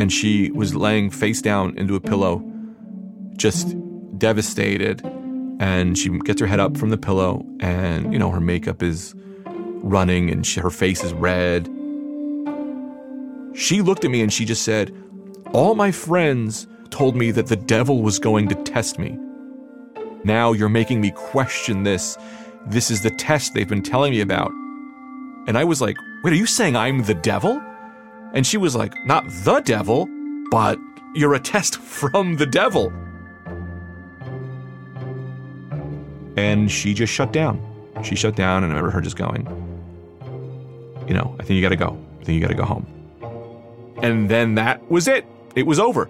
And 0.00 0.10
she 0.10 0.50
was 0.52 0.74
laying 0.74 1.10
face 1.10 1.42
down 1.42 1.76
into 1.76 1.94
a 1.94 2.00
pillow, 2.00 2.42
just 3.36 3.76
devastated. 4.18 5.04
And 5.60 5.98
she 5.98 6.08
gets 6.20 6.40
her 6.40 6.46
head 6.46 6.58
up 6.58 6.78
from 6.78 6.88
the 6.88 6.96
pillow, 6.96 7.44
and 7.60 8.10
you 8.10 8.18
know 8.18 8.30
her 8.30 8.40
makeup 8.40 8.82
is 8.82 9.14
running, 9.82 10.30
and 10.30 10.46
she, 10.46 10.58
her 10.58 10.70
face 10.70 11.04
is 11.04 11.12
red. 11.12 11.68
She 13.54 13.82
looked 13.82 14.06
at 14.06 14.10
me 14.10 14.22
and 14.22 14.32
she 14.32 14.46
just 14.46 14.62
said, 14.62 14.90
"All 15.52 15.74
my 15.74 15.92
friends 15.92 16.66
told 16.88 17.14
me 17.14 17.30
that 17.32 17.48
the 17.48 17.56
devil 17.56 18.00
was 18.00 18.18
going 18.18 18.48
to 18.48 18.54
test 18.54 18.98
me. 18.98 19.18
Now 20.24 20.52
you're 20.52 20.70
making 20.70 21.02
me 21.02 21.10
question 21.10 21.82
this. 21.82 22.16
This 22.68 22.90
is 22.90 23.02
the 23.02 23.10
test 23.10 23.52
they've 23.52 23.68
been 23.68 23.82
telling 23.82 24.12
me 24.12 24.22
about." 24.22 24.50
And 25.46 25.58
I 25.58 25.64
was 25.64 25.82
like, 25.82 25.98
"Wait, 26.24 26.32
are 26.32 26.36
you 26.36 26.46
saying 26.46 26.74
I'm 26.74 27.02
the 27.02 27.20
devil?" 27.32 27.60
And 28.32 28.46
she 28.46 28.56
was 28.56 28.76
like, 28.76 28.94
Not 29.06 29.28
the 29.44 29.60
devil, 29.60 30.08
but 30.50 30.78
you're 31.14 31.34
a 31.34 31.40
test 31.40 31.76
from 31.80 32.36
the 32.36 32.46
devil. 32.46 32.92
And 36.36 36.70
she 36.70 36.94
just 36.94 37.12
shut 37.12 37.32
down. 37.32 37.60
She 38.02 38.14
shut 38.14 38.34
down, 38.34 38.64
and 38.64 38.72
I 38.72 38.76
remember 38.76 38.90
her 38.90 39.00
just 39.00 39.16
going, 39.16 39.46
You 41.06 41.14
know, 41.14 41.36
I 41.38 41.42
think 41.42 41.56
you 41.56 41.62
gotta 41.62 41.76
go. 41.76 41.98
I 42.20 42.24
think 42.24 42.34
you 42.34 42.40
gotta 42.40 42.54
go 42.54 42.64
home. 42.64 42.86
And 44.02 44.28
then 44.28 44.54
that 44.54 44.90
was 44.90 45.08
it. 45.08 45.26
It 45.54 45.66
was 45.66 45.78
over. 45.78 46.08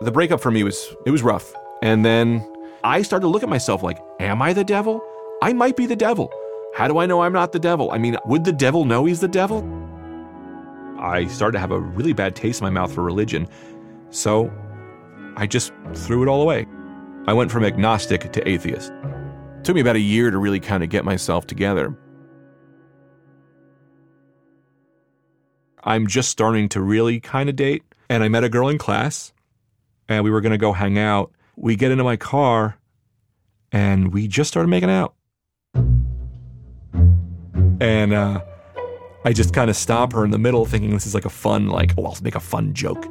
The 0.00 0.10
breakup 0.10 0.40
for 0.40 0.50
me 0.50 0.62
was 0.64 0.94
it 1.06 1.10
was 1.10 1.22
rough. 1.22 1.52
And 1.82 2.04
then 2.04 2.46
I 2.82 3.02
started 3.02 3.24
to 3.24 3.28
look 3.28 3.42
at 3.42 3.48
myself 3.48 3.82
like, 3.82 3.98
am 4.20 4.40
I 4.42 4.52
the 4.52 4.64
devil? 4.64 5.02
I 5.42 5.52
might 5.52 5.76
be 5.76 5.86
the 5.86 5.96
devil. 5.96 6.30
How 6.74 6.88
do 6.88 6.98
I 6.98 7.06
know 7.06 7.22
I'm 7.22 7.32
not 7.32 7.52
the 7.52 7.60
devil? 7.60 7.92
I 7.92 7.98
mean, 7.98 8.16
would 8.26 8.44
the 8.44 8.52
devil 8.52 8.84
know 8.84 9.04
he's 9.04 9.20
the 9.20 9.28
devil? 9.28 9.62
I 10.98 11.26
started 11.26 11.52
to 11.52 11.60
have 11.60 11.70
a 11.70 11.78
really 11.78 12.12
bad 12.12 12.34
taste 12.34 12.60
in 12.60 12.64
my 12.64 12.70
mouth 12.70 12.92
for 12.92 13.02
religion, 13.02 13.46
so 14.10 14.50
I 15.36 15.46
just 15.46 15.72
threw 15.94 16.24
it 16.24 16.28
all 16.28 16.42
away. 16.42 16.66
I 17.28 17.32
went 17.32 17.52
from 17.52 17.64
agnostic 17.64 18.32
to 18.32 18.48
atheist. 18.48 18.92
It 19.58 19.64
took 19.64 19.76
me 19.76 19.82
about 19.82 19.94
a 19.94 20.00
year 20.00 20.32
to 20.32 20.38
really 20.38 20.58
kind 20.58 20.82
of 20.82 20.90
get 20.90 21.04
myself 21.04 21.46
together. 21.46 21.96
I'm 25.84 26.08
just 26.08 26.28
starting 26.28 26.68
to 26.70 26.80
really 26.80 27.20
kind 27.20 27.48
of 27.48 27.54
date, 27.54 27.84
and 28.08 28.24
I 28.24 28.28
met 28.28 28.42
a 28.42 28.48
girl 28.48 28.68
in 28.68 28.78
class, 28.78 29.32
and 30.08 30.24
we 30.24 30.30
were 30.30 30.40
going 30.40 30.52
to 30.52 30.58
go 30.58 30.72
hang 30.72 30.98
out. 30.98 31.30
We 31.54 31.76
get 31.76 31.92
into 31.92 32.02
my 32.02 32.16
car, 32.16 32.78
and 33.70 34.12
we 34.12 34.26
just 34.26 34.48
started 34.48 34.68
making 34.68 34.90
out. 34.90 35.14
And 37.80 38.12
uh, 38.12 38.42
I 39.24 39.32
just 39.32 39.52
kind 39.52 39.70
of 39.70 39.76
stop 39.76 40.12
her 40.12 40.24
in 40.24 40.30
the 40.30 40.38
middle, 40.38 40.64
thinking 40.66 40.90
this 40.90 41.06
is 41.06 41.14
like 41.14 41.24
a 41.24 41.30
fun, 41.30 41.68
like, 41.68 41.92
oh, 41.98 42.06
I'll 42.06 42.16
make 42.22 42.34
a 42.34 42.40
fun 42.40 42.74
joke. 42.74 43.06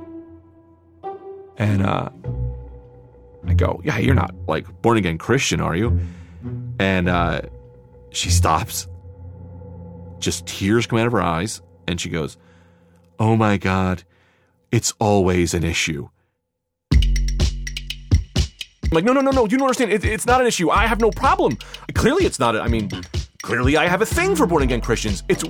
And 1.58 1.84
uh, 1.84 2.10
I 3.46 3.54
go, 3.54 3.82
yeah, 3.84 3.98
you're 3.98 4.16
not 4.16 4.34
like 4.48 4.82
born 4.82 4.98
again 4.98 5.18
Christian, 5.18 5.60
are 5.60 5.76
you? 5.76 6.00
And 6.80 7.10
uh, 7.10 7.42
she 8.12 8.30
stops, 8.30 8.88
just 10.20 10.46
tears 10.46 10.88
come 10.88 11.00
out 11.00 11.08
of 11.08 11.14
her 11.14 11.22
eyes, 11.22 11.62
and 11.88 12.00
she 12.00 12.10
goes, 12.10 12.38
oh 13.20 13.36
my 13.36 13.58
God, 13.58 14.04
it's 14.72 14.94
always 15.00 15.54
an 15.54 15.64
issue. 15.64 16.10
I'm 16.94 17.02
like, 18.92 19.04
no, 19.06 19.14
no, 19.14 19.22
no, 19.22 19.32
no, 19.32 19.44
you 19.46 19.58
don't 19.58 19.64
understand. 19.64 19.92
It, 19.92 20.06
it's 20.06 20.26
not 20.26 20.42
an 20.42 20.48
issue. 20.48 20.70
I 20.70 20.86
have 20.86 21.00
no 21.00 21.10
problem. 21.10 21.58
Clearly, 21.96 22.26
it's 22.26 22.40
not. 22.40 22.56
I 22.56 22.68
mean, 22.68 22.90
Clearly, 23.44 23.76
I 23.76 23.88
have 23.90 24.02
a 24.02 24.06
thing 24.06 24.38
for 24.38 24.48
born 24.48 24.64
again 24.64 24.80
Christians. 24.80 25.22
It's 25.28 25.44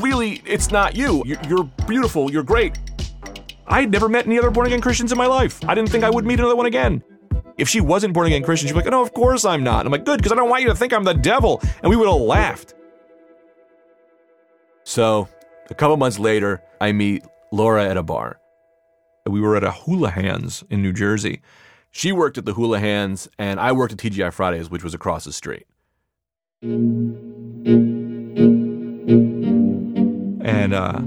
really, 0.00 0.40
it's 0.46 0.70
not 0.70 0.94
you. 0.94 1.24
You're, 1.26 1.64
beautiful. 1.88 2.30
You're 2.30 2.44
great. 2.44 2.78
I 3.66 3.80
had 3.80 3.90
never 3.90 4.08
met 4.08 4.24
any 4.24 4.38
other 4.38 4.52
born 4.52 4.68
again 4.68 4.80
Christians 4.80 5.10
in 5.10 5.18
my 5.18 5.26
life. 5.26 5.58
I 5.68 5.74
didn't 5.74 5.90
think 5.90 6.04
I 6.04 6.10
would 6.10 6.24
meet 6.24 6.38
another 6.38 6.54
one 6.54 6.66
again. 6.66 7.02
If 7.58 7.68
she 7.68 7.80
wasn't 7.80 8.14
born 8.14 8.28
again 8.28 8.44
Christian, 8.44 8.68
she'd 8.68 8.74
be 8.74 8.80
like, 8.80 8.90
no, 8.90 9.02
of 9.02 9.12
course 9.14 9.44
I'm 9.44 9.64
not. 9.64 9.84
I'm 9.84 9.90
like, 9.90 10.04
good, 10.04 10.18
because 10.18 10.30
I 10.30 10.36
don't 10.36 10.48
want 10.48 10.62
you 10.62 10.68
to 10.68 10.76
think 10.76 10.92
I'm 10.92 11.02
the 11.02 11.12
devil. 11.12 11.60
And 11.82 11.90
we 11.90 11.96
would 11.96 12.08
have 12.08 12.20
laughed. 12.20 12.74
So, 14.84 15.28
a 15.70 15.74
couple 15.74 15.96
months 15.96 16.20
later, 16.20 16.62
I 16.80 16.92
meet 16.92 17.24
Laura 17.50 17.84
at 17.84 17.96
a 17.96 18.04
bar. 18.04 18.38
We 19.26 19.40
were 19.40 19.56
at 19.56 19.64
a 19.64 19.72
Hula 19.72 20.10
Hands 20.10 20.62
in 20.70 20.82
New 20.82 20.92
Jersey, 20.92 21.42
She 21.90 22.12
worked 22.12 22.38
at 22.38 22.44
the 22.44 22.52
Hula 22.52 22.78
Hands, 22.78 23.28
and 23.40 23.58
I 23.58 23.72
worked 23.72 23.92
at 23.92 23.98
TGI 23.98 24.32
Fridays, 24.32 24.70
which 24.70 24.84
was 24.84 24.94
across 24.94 25.24
the 25.24 25.32
street. 25.32 25.66
And 30.44 30.74
uh, 30.74 31.00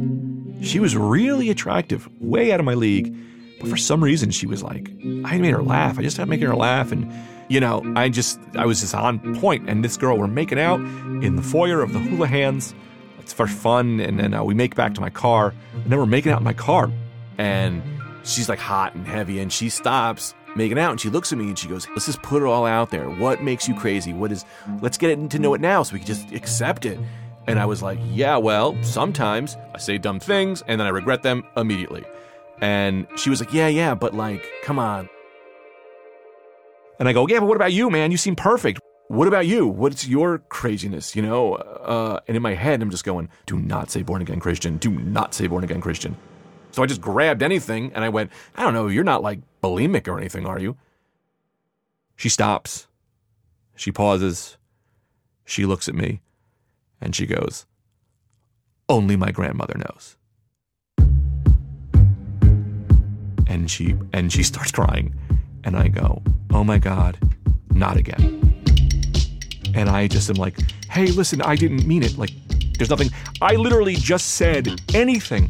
she 0.63 0.79
was 0.79 0.95
really 0.95 1.49
attractive, 1.49 2.07
way 2.19 2.51
out 2.51 2.59
of 2.59 2.65
my 2.65 2.73
league. 2.73 3.15
But 3.59 3.69
for 3.69 3.77
some 3.77 4.03
reason, 4.03 4.31
she 4.31 4.45
was 4.45 4.61
like, 4.61 4.91
I 5.25 5.37
made 5.37 5.51
her 5.51 5.63
laugh. 5.63 5.97
I 5.97 6.01
just 6.01 6.17
had 6.17 6.27
making 6.27 6.47
her 6.47 6.55
laugh. 6.55 6.91
And, 6.91 7.11
you 7.49 7.59
know, 7.59 7.81
I 7.95 8.09
just, 8.09 8.39
I 8.55 8.65
was 8.65 8.81
just 8.81 8.93
on 8.93 9.35
point. 9.39 9.69
And 9.69 9.83
this 9.83 9.97
girl, 9.97 10.17
we're 10.17 10.27
making 10.27 10.59
out 10.59 10.79
in 10.79 11.35
the 11.37 11.41
foyer 11.41 11.81
of 11.81 11.93
the 11.93 11.99
Hula 11.99 12.27
Hands. 12.27 12.73
It's 13.19 13.31
for 13.33 13.47
fun. 13.47 13.99
And 13.99 14.19
then 14.19 14.33
uh, 14.33 14.43
we 14.43 14.53
make 14.53 14.75
back 14.75 14.93
to 14.95 15.01
my 15.01 15.09
car. 15.09 15.53
And 15.73 15.85
then 15.91 15.97
we're 15.97 16.05
making 16.05 16.31
out 16.33 16.39
in 16.39 16.43
my 16.43 16.53
car. 16.53 16.91
And 17.37 17.81
she's 18.23 18.49
like 18.49 18.59
hot 18.59 18.95
and 18.95 19.07
heavy. 19.07 19.39
And 19.39 19.51
she 19.51 19.69
stops 19.69 20.35
making 20.55 20.79
out 20.79 20.91
and 20.91 21.01
she 21.01 21.09
looks 21.09 21.31
at 21.31 21.37
me 21.37 21.45
and 21.45 21.57
she 21.57 21.67
goes, 21.67 21.87
Let's 21.89 22.05
just 22.05 22.21
put 22.21 22.41
it 22.41 22.45
all 22.45 22.65
out 22.65 22.89
there. 22.89 23.09
What 23.09 23.41
makes 23.43 23.67
you 23.67 23.75
crazy? 23.75 24.13
What 24.13 24.31
is, 24.31 24.45
let's 24.81 24.97
get 24.97 25.11
it 25.11 25.29
to 25.31 25.39
know 25.39 25.53
it 25.53 25.61
now 25.61 25.83
so 25.83 25.93
we 25.93 25.99
can 25.99 26.07
just 26.07 26.31
accept 26.31 26.85
it. 26.85 26.99
And 27.47 27.59
I 27.59 27.65
was 27.65 27.81
like, 27.81 27.99
Yeah, 28.09 28.37
well, 28.37 28.81
sometimes 28.83 29.57
I 29.73 29.77
say 29.77 29.97
dumb 29.97 30.19
things 30.19 30.63
and 30.67 30.79
then 30.79 30.87
I 30.87 30.91
regret 30.91 31.23
them 31.23 31.43
immediately. 31.57 32.03
And 32.61 33.07
she 33.15 33.29
was 33.29 33.39
like, 33.39 33.53
Yeah, 33.53 33.67
yeah, 33.67 33.95
but 33.95 34.13
like, 34.13 34.45
come 34.63 34.79
on. 34.79 35.09
And 36.99 37.09
I 37.09 37.13
go, 37.13 37.27
Yeah, 37.27 37.39
but 37.39 37.47
what 37.47 37.55
about 37.55 37.73
you, 37.73 37.89
man? 37.89 38.11
You 38.11 38.17
seem 38.17 38.35
perfect. 38.35 38.79
What 39.09 39.27
about 39.27 39.45
you? 39.45 39.67
What's 39.67 40.07
your 40.07 40.39
craziness? 40.49 41.15
You 41.15 41.21
know? 41.21 41.55
Uh, 41.55 42.19
and 42.27 42.37
in 42.37 42.41
my 42.41 42.53
head, 42.53 42.81
I'm 42.81 42.89
just 42.89 43.03
going, 43.03 43.29
Do 43.45 43.59
not 43.59 43.91
say 43.91 44.01
born 44.01 44.21
again 44.21 44.39
Christian. 44.39 44.77
Do 44.77 44.91
not 44.91 45.33
say 45.33 45.47
born 45.47 45.63
again 45.63 45.81
Christian. 45.81 46.15
So 46.73 46.81
I 46.81 46.87
just 46.87 47.01
grabbed 47.01 47.43
anything 47.43 47.91
and 47.93 48.03
I 48.03 48.09
went, 48.09 48.31
I 48.55 48.63
don't 48.63 48.73
know, 48.73 48.87
you're 48.87 49.03
not 49.03 49.21
like 49.21 49.39
bulimic 49.61 50.07
or 50.07 50.17
anything, 50.17 50.47
are 50.47 50.59
you? 50.59 50.75
She 52.15 52.29
stops. 52.29 52.87
She 53.75 53.91
pauses. 53.91 54.57
She 55.45 55.65
looks 55.65 55.87
at 55.87 55.93
me 55.93 56.21
and 56.99 57.15
she 57.15 57.27
goes, 57.27 57.67
Only 58.89 59.15
my 59.15 59.31
grandmother 59.31 59.75
knows. 59.77 60.17
And 63.47 63.69
she 63.69 63.95
and 64.11 64.33
she 64.33 64.41
starts 64.41 64.71
crying. 64.71 65.13
And 65.63 65.77
I 65.77 65.89
go, 65.89 66.23
Oh 66.51 66.63
my 66.63 66.79
God, 66.79 67.19
not 67.69 67.97
again. 67.97 68.39
And 69.75 69.89
I 69.89 70.07
just 70.07 70.29
am 70.29 70.35
like, 70.35 70.55
hey, 70.89 71.07
listen, 71.07 71.41
I 71.41 71.55
didn't 71.55 71.87
mean 71.87 72.03
it. 72.03 72.17
Like, 72.17 72.31
there's 72.77 72.89
nothing. 72.89 73.09
I 73.41 73.55
literally 73.55 73.95
just 73.95 74.35
said 74.35 74.81
anything. 74.93 75.49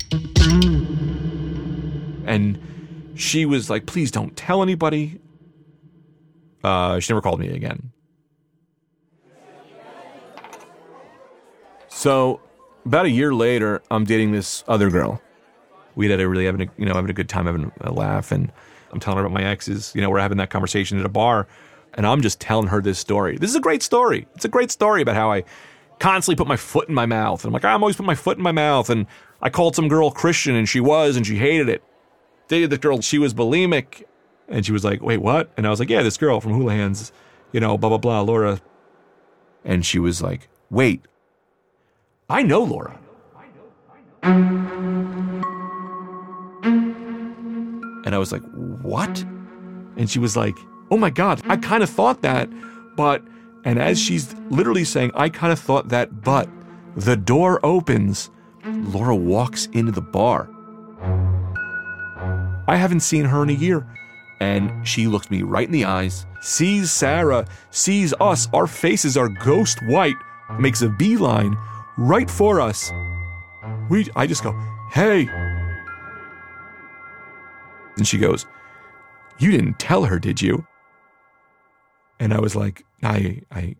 And 2.25 3.13
she 3.15 3.45
was 3.45 3.69
like, 3.69 3.86
please 3.86 4.12
don't 4.12 4.36
tell 4.36 4.62
anybody. 4.62 5.19
Uh, 6.63 6.99
she 6.99 7.12
never 7.12 7.21
called 7.21 7.39
me 7.39 7.49
again. 7.49 7.91
So, 11.89 12.41
about 12.86 13.05
a 13.05 13.09
year 13.09 13.33
later, 13.33 13.81
I'm 13.91 14.03
dating 14.03 14.31
this 14.31 14.63
other 14.67 14.89
girl. 14.89 15.21
We 15.95 16.09
had 16.09 16.19
a 16.19 16.27
really 16.27 16.45
having 16.45 16.67
a, 16.67 16.71
you 16.77 16.86
know 16.86 16.95
having 16.95 17.09
a 17.09 17.13
good 17.13 17.29
time, 17.29 17.45
having 17.45 17.71
a 17.81 17.91
laugh, 17.91 18.31
and 18.31 18.51
I'm 18.91 18.99
telling 18.99 19.19
her 19.19 19.25
about 19.25 19.33
my 19.33 19.43
exes. 19.43 19.91
You 19.95 20.01
know, 20.01 20.09
we're 20.09 20.19
having 20.19 20.38
that 20.39 20.49
conversation 20.49 20.99
at 20.99 21.05
a 21.05 21.09
bar, 21.09 21.47
and 21.93 22.07
I'm 22.07 22.21
just 22.21 22.39
telling 22.39 22.67
her 22.67 22.81
this 22.81 22.99
story. 22.99 23.38
This 23.38 23.49
is 23.49 23.55
a 23.55 23.62
great 23.62 23.83
story. 23.83 24.27
It's 24.36 24.45
a 24.45 24.49
great 24.49 24.71
story 24.71 25.01
about 25.01 25.15
how 25.15 25.31
I 25.31 25.43
constantly 25.99 26.36
put 26.36 26.47
my 26.47 26.57
foot 26.57 26.89
in 26.89 26.95
my 26.95 27.05
mouth. 27.05 27.43
And 27.43 27.49
I'm 27.49 27.53
like, 27.53 27.63
I'm 27.63 27.81
always 27.81 27.95
putting 27.95 28.07
my 28.07 28.15
foot 28.15 28.38
in 28.38 28.43
my 28.43 28.51
mouth. 28.51 28.89
And 28.89 29.05
I 29.41 29.49
called 29.49 29.75
some 29.75 29.88
girl 29.88 30.12
Christian, 30.12 30.55
and 30.55 30.67
she 30.67 30.79
was, 30.79 31.15
and 31.15 31.25
she 31.25 31.38
hated 31.38 31.69
it. 31.69 31.83
Dated 32.47 32.69
the 32.69 32.77
girl, 32.77 33.01
she 33.01 33.17
was 33.17 33.34
bulimic, 33.34 34.03
and 34.47 34.65
she 34.65 34.71
was 34.71 34.84
like, 34.84 35.01
wait, 35.01 35.21
what? 35.21 35.51
And 35.58 35.65
I 35.65 35.69
was 35.69 35.79
like, 35.79 35.89
yeah, 35.89 36.03
this 36.03 36.17
girl 36.17 36.39
from 36.39 36.67
Hands, 36.67 37.12
you 37.51 37.60
know, 37.60 37.77
blah 37.77 37.89
blah 37.89 37.97
blah, 37.97 38.21
Laura. 38.21 38.62
And 39.65 39.86
she 39.86 39.99
was 39.99 40.21
like, 40.21 40.49
wait, 40.69 41.01
I 42.29 42.43
know 42.43 42.63
Laura. 42.63 42.99
And 48.06 48.13
I 48.13 48.17
was 48.17 48.32
like, 48.32 48.41
what? 48.82 49.21
And 49.95 50.10
she 50.10 50.19
was 50.19 50.36
like, 50.36 50.58
oh 50.91 50.97
my 50.97 51.10
God, 51.10 51.41
I 51.45 51.58
kind 51.58 51.84
of 51.84 51.89
thought 51.89 52.21
that, 52.21 52.49
but, 52.95 53.23
and 53.63 53.79
as 53.79 53.99
she's 53.99 54.36
literally 54.49 54.84
saying, 54.84 55.12
I 55.15 55.29
kind 55.29 55.53
of 55.53 55.60
thought 55.60 55.89
that, 55.89 56.23
but 56.23 56.49
the 56.95 57.15
door 57.15 57.60
opens, 57.65 58.29
Laura 58.65 59.15
walks 59.15 59.67
into 59.67 59.91
the 59.91 60.01
bar. 60.01 60.49
I 62.67 62.78
haven't 62.78 63.02
seen 63.02 63.26
her 63.26 63.43
in 63.43 63.49
a 63.49 63.54
year. 63.54 63.86
And 64.39 64.86
she 64.88 65.08
looks 65.08 65.32
me 65.32 65.43
right 65.43 65.65
in 65.67 65.71
the 65.71 65.86
eyes, 65.86 66.26
sees 66.41 66.91
Sarah, 66.91 67.45
sees 67.71 68.13
us, 68.19 68.47
our 68.54 68.67
faces 68.67 69.15
are 69.15 69.30
ghost 69.30 69.80
white, 69.84 70.17
makes 70.60 70.82
a 70.82 70.89
beeline 70.89 71.58
right 71.97 72.30
for 72.30 72.60
us. 72.60 72.91
We, 73.89 74.10
I 74.15 74.28
just 74.28 74.43
go, 74.43 74.52
hey. 74.91 75.30
And 77.97 78.08
she 78.08 78.17
goes, 78.17 78.45
you 79.39 79.52
didn't 79.52 79.80
tell 79.80 80.04
her, 80.06 80.19
did 80.19 80.41
you? 80.41 80.65
And 82.19 82.34
I 82.34 82.39
was 82.39 82.56
like, 82.56 82.86
I, 83.02 83.41
I, 83.52 83.76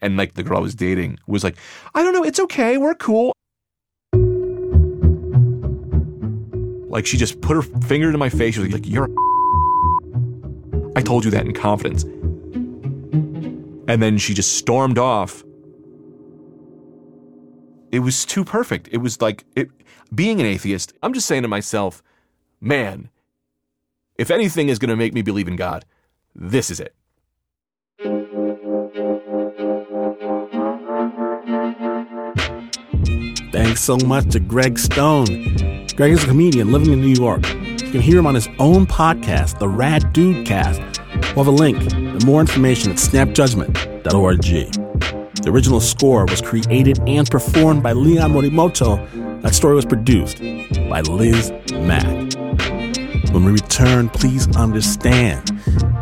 and 0.00 0.16
like 0.16 0.34
the 0.34 0.42
girl 0.42 0.58
I 0.58 0.60
was 0.60 0.74
dating 0.74 1.18
was 1.26 1.44
like, 1.44 1.56
I 1.94 2.02
don't 2.02 2.12
know, 2.12 2.24
it's 2.24 2.40
okay, 2.40 2.78
we're 2.78 2.94
cool. 2.94 3.34
Like 6.92 7.06
she 7.06 7.16
just 7.16 7.40
put 7.40 7.56
her 7.56 7.62
finger 7.62 8.12
to 8.12 8.18
my 8.18 8.28
face. 8.28 8.54
She 8.54 8.60
was 8.60 8.70
like, 8.72 8.86
you're 8.86 9.06
a 9.06 9.08
I 10.96 11.00
told 11.00 11.24
you 11.24 11.30
that 11.30 11.46
in 11.46 11.54
confidence. 11.54 12.04
And 13.88 14.02
then 14.02 14.18
she 14.18 14.34
just 14.34 14.58
stormed 14.58 14.98
off. 14.98 15.42
It 17.90 18.00
was 18.00 18.24
too 18.24 18.44
perfect. 18.44 18.88
It 18.92 18.98
was 18.98 19.20
like 19.20 19.44
it, 19.56 19.70
being 20.14 20.38
an 20.40 20.46
atheist. 20.46 20.92
I'm 21.02 21.14
just 21.14 21.26
saying 21.26 21.42
to 21.42 21.48
myself, 21.48 22.02
man, 22.60 23.08
if 24.16 24.30
anything 24.30 24.68
is 24.68 24.78
going 24.78 24.90
to 24.90 24.96
make 24.96 25.14
me 25.14 25.22
believe 25.22 25.48
in 25.48 25.56
God, 25.56 25.84
this 26.34 26.70
is 26.70 26.78
it. 26.78 26.94
Thanks 33.72 33.84
so 33.84 33.96
much 34.06 34.28
to 34.32 34.38
Greg 34.38 34.78
Stone. 34.78 35.24
Greg 35.96 36.12
is 36.12 36.22
a 36.22 36.26
comedian 36.26 36.72
living 36.72 36.92
in 36.92 37.00
New 37.00 37.14
York. 37.14 37.48
You 37.54 37.90
can 37.90 38.02
hear 38.02 38.18
him 38.18 38.26
on 38.26 38.34
his 38.34 38.46
own 38.58 38.86
podcast, 38.86 39.58
The 39.58 39.66
Rad 39.66 40.12
Dude 40.12 40.46
Cast. 40.46 40.78
We'll 41.34 41.46
have 41.46 41.46
a 41.46 41.50
link 41.50 41.78
and 41.94 42.22
more 42.26 42.42
information 42.42 42.90
at 42.90 42.98
snapjudgment.org. 42.98 44.42
The 44.42 45.50
original 45.50 45.80
score 45.80 46.26
was 46.26 46.42
created 46.42 47.00
and 47.06 47.30
performed 47.30 47.82
by 47.82 47.94
Leon 47.94 48.34
Morimoto. 48.34 49.40
That 49.40 49.54
story 49.54 49.74
was 49.74 49.86
produced 49.86 50.40
by 50.90 51.00
Liz 51.00 51.50
Mak. 51.72 52.34
When 53.32 53.42
we 53.42 53.52
return, 53.52 54.10
please 54.10 54.54
understand 54.54 55.50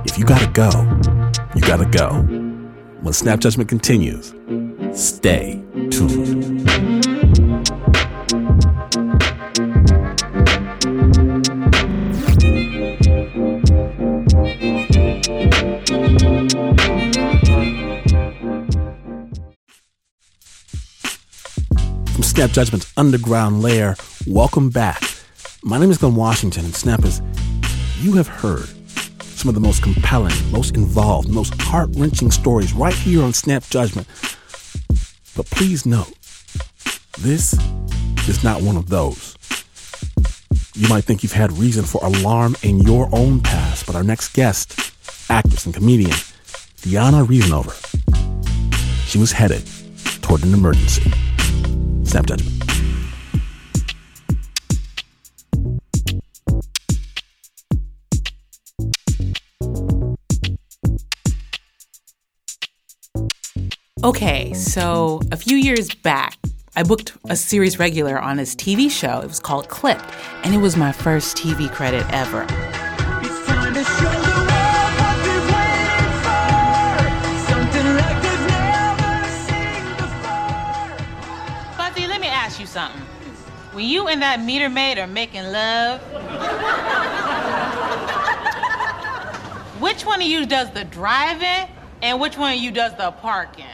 if 0.05 0.19
you 0.19 0.25
gotta 0.25 0.49
go, 0.49 0.71
you 1.55 1.61
gotta 1.61 1.87
go. 1.87 2.21
When 3.03 3.13
Snap 3.13 3.39
Judgment 3.39 3.69
continues, 3.69 4.35
stay 4.93 5.63
tuned. 5.91 6.60
Snap 22.41 22.53
Judgment's 22.53 22.91
underground 22.97 23.61
lair, 23.61 23.97
welcome 24.27 24.71
back. 24.71 25.03
My 25.63 25.77
name 25.77 25.91
is 25.91 25.99
Glynn 25.99 26.15
Washington, 26.15 26.65
and 26.65 26.75
Snappers, 26.75 27.21
you 27.99 28.15
have 28.15 28.29
heard 28.29 28.67
some 29.23 29.51
of 29.51 29.55
the 29.55 29.61
most 29.61 29.83
compelling, 29.83 30.33
most 30.51 30.75
involved, 30.75 31.29
most 31.29 31.53
heart 31.61 31.91
wrenching 31.97 32.31
stories 32.31 32.73
right 32.73 32.95
here 32.95 33.23
on 33.23 33.35
Snap 33.35 33.65
Judgment. 33.65 34.09
But 35.37 35.51
please 35.51 35.85
note, 35.85 36.15
this 37.19 37.53
is 38.27 38.43
not 38.43 38.63
one 38.63 38.79
of 38.79 38.89
those. 38.89 39.37
You 40.75 40.89
might 40.89 41.05
think 41.05 41.23
you've 41.23 41.33
had 41.33 41.53
reason 41.53 41.85
for 41.85 42.03
alarm 42.03 42.57
in 42.63 42.81
your 42.81 43.11
own 43.13 43.41
past, 43.41 43.85
but 43.85 43.95
our 43.95 44.03
next 44.03 44.33
guest, 44.33 44.95
actress 45.29 45.67
and 45.67 45.75
comedian, 45.75 46.13
Diona 46.79 47.23
Reasonover, 47.27 47.77
she 49.07 49.19
was 49.19 49.33
headed 49.33 49.63
toward 50.23 50.43
an 50.43 50.55
emergency. 50.55 51.13
Snap 52.11 52.27
Judgment. 52.27 52.61
Okay, 64.03 64.53
so 64.55 65.21
a 65.31 65.37
few 65.37 65.57
years 65.57 65.95
back, 65.95 66.37
I 66.75 66.83
booked 66.83 67.13
a 67.29 67.37
series 67.37 67.79
regular 67.79 68.19
on 68.19 68.39
his 68.39 68.57
TV 68.57 68.91
show. 68.91 69.21
It 69.21 69.29
was 69.29 69.39
called 69.39 69.69
Clipped, 69.69 70.05
and 70.43 70.55
it 70.55 70.59
was 70.59 70.77
my 70.77 70.91
first 70.91 71.37
TV 71.37 71.71
credit 71.71 72.05
ever. 72.11 72.47
When 83.73 83.87
you 83.87 84.09
and 84.09 84.23
that 84.23 84.43
meter 84.43 84.69
maid 84.69 84.99
are 84.99 85.07
making 85.07 85.45
love, 85.45 86.01
which 89.81 90.05
one 90.05 90.21
of 90.21 90.27
you 90.27 90.47
does 90.47 90.71
the 90.73 90.85
driving 90.85 91.69
and 92.03 92.21
which 92.21 92.37
one 92.37 92.55
of 92.55 92.59
you 92.59 92.71
does 92.71 92.97
the 92.97 93.11
parking? 93.13 93.65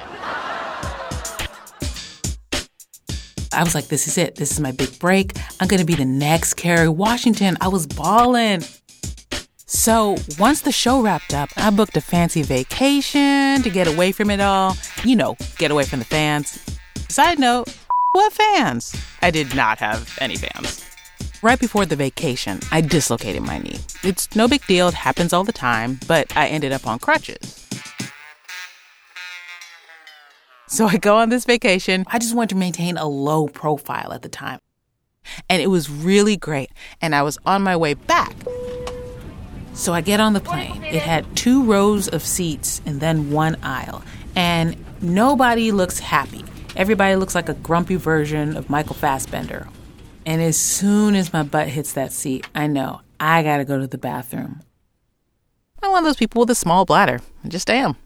I 3.53 3.63
was 3.65 3.75
like, 3.75 3.87
this 3.87 4.07
is 4.07 4.19
it. 4.19 4.37
This 4.37 4.53
is 4.53 4.61
my 4.61 4.73
big 4.73 4.99
break. 4.99 5.33
I'm 5.61 5.69
going 5.69 5.81
to 5.81 5.87
be 5.87 5.95
the 5.95 6.05
next 6.05 6.55
Kerry 6.55 6.91
Washington. 6.91 7.57
I 7.61 7.69
was 7.69 7.87
balling. 7.87 8.63
So 9.65 10.17
once 10.39 10.61
the 10.61 10.73
show 10.73 11.01
wrapped 11.01 11.33
up, 11.33 11.49
I 11.57 11.71
booked 11.71 11.97
a 11.97 12.03
fancy 12.03 12.43
vacation 12.43 13.63
to 13.63 13.71
get 13.71 13.87
away 13.87 14.13
from 14.13 14.31
it 14.31 14.41
all. 14.41 14.77
You 15.05 15.17
know, 15.17 15.37
get 15.57 15.71
away 15.71 15.85
from 15.85 16.01
the 16.01 16.05
fans. 16.05 16.63
Side 17.09 17.39
note, 17.39 17.75
what 18.17 18.33
fans? 18.33 18.97
I 19.21 19.31
did 19.31 19.55
not 19.55 19.79
have 19.79 20.17
any 20.23 20.37
fans. 20.37 20.83
Right 21.43 21.61
before 21.61 21.85
the 21.85 21.97
vacation, 21.97 22.61
I 22.73 22.81
dislocated 22.81 23.43
my 23.43 23.59
knee. 23.59 23.79
It's 24.03 24.35
no 24.35 24.49
big 24.49 24.67
deal, 24.67 24.89
it 24.89 24.95
happens 24.95 25.35
all 25.35 25.45
the 25.45 25.53
time, 25.53 26.01
but 26.09 26.35
I 26.35 26.47
ended 26.47 26.73
up 26.73 26.87
on 26.87 26.99
crutches. 26.99 27.69
So 30.67 30.87
I 30.87 30.97
go 30.97 31.17
on 31.19 31.29
this 31.29 31.45
vacation. 31.45 32.07
I 32.09 32.19
just 32.19 32.35
wanted 32.35 32.49
to 32.51 32.57
maintain 32.57 32.97
a 32.97 33.07
low 33.07 33.49
profile 33.49 34.15
at 34.15 34.23
the 34.23 34.31
time. 34.31 34.61
And 35.51 35.61
it 35.61 35.67
was 35.67 35.91
really 35.91 36.39
great. 36.39 36.71
And 37.03 37.15
I 37.15 37.21
was 37.21 37.37
on 37.45 37.61
my 37.61 37.77
way 37.77 37.93
back. 37.93 38.35
So 39.75 39.93
I 39.93 40.01
get 40.01 40.21
on 40.21 40.33
the 40.33 40.41
plane. 40.41 40.83
It 40.85 41.03
had 41.03 41.37
two 41.37 41.63
rows 41.65 42.09
of 42.09 42.23
seats 42.23 42.81
and 42.87 42.99
then 42.99 43.31
one 43.31 43.57
aisle. 43.63 44.03
And 44.35 44.83
nobody 45.03 45.71
looks 45.71 45.99
happy. 45.99 46.45
Everybody 46.77 47.17
looks 47.17 47.35
like 47.35 47.49
a 47.49 47.55
grumpy 47.55 47.97
version 47.97 48.55
of 48.55 48.69
Michael 48.69 48.95
Fassbender. 48.95 49.67
And 50.27 50.43
as 50.43 50.59
soon 50.59 51.15
as 51.15 51.33
my 51.33 51.43
butt 51.43 51.69
hits 51.69 51.95
that 51.95 52.13
seat, 52.13 52.47
I 52.55 52.67
know 52.67 53.01
I 53.19 53.43
gotta 53.43 53.65
go 53.65 53.79
to 53.79 53.87
the 53.87 53.97
bathroom. 53.97 54.61
I'm 55.83 55.91
one 55.91 56.01
of 56.01 56.05
those 56.05 56.17
people 56.17 56.41
with 56.41 56.51
a 56.51 56.55
small 56.55 56.85
bladder. 56.85 57.21
I 57.43 57.49
just 57.49 57.71
am. 57.71 57.97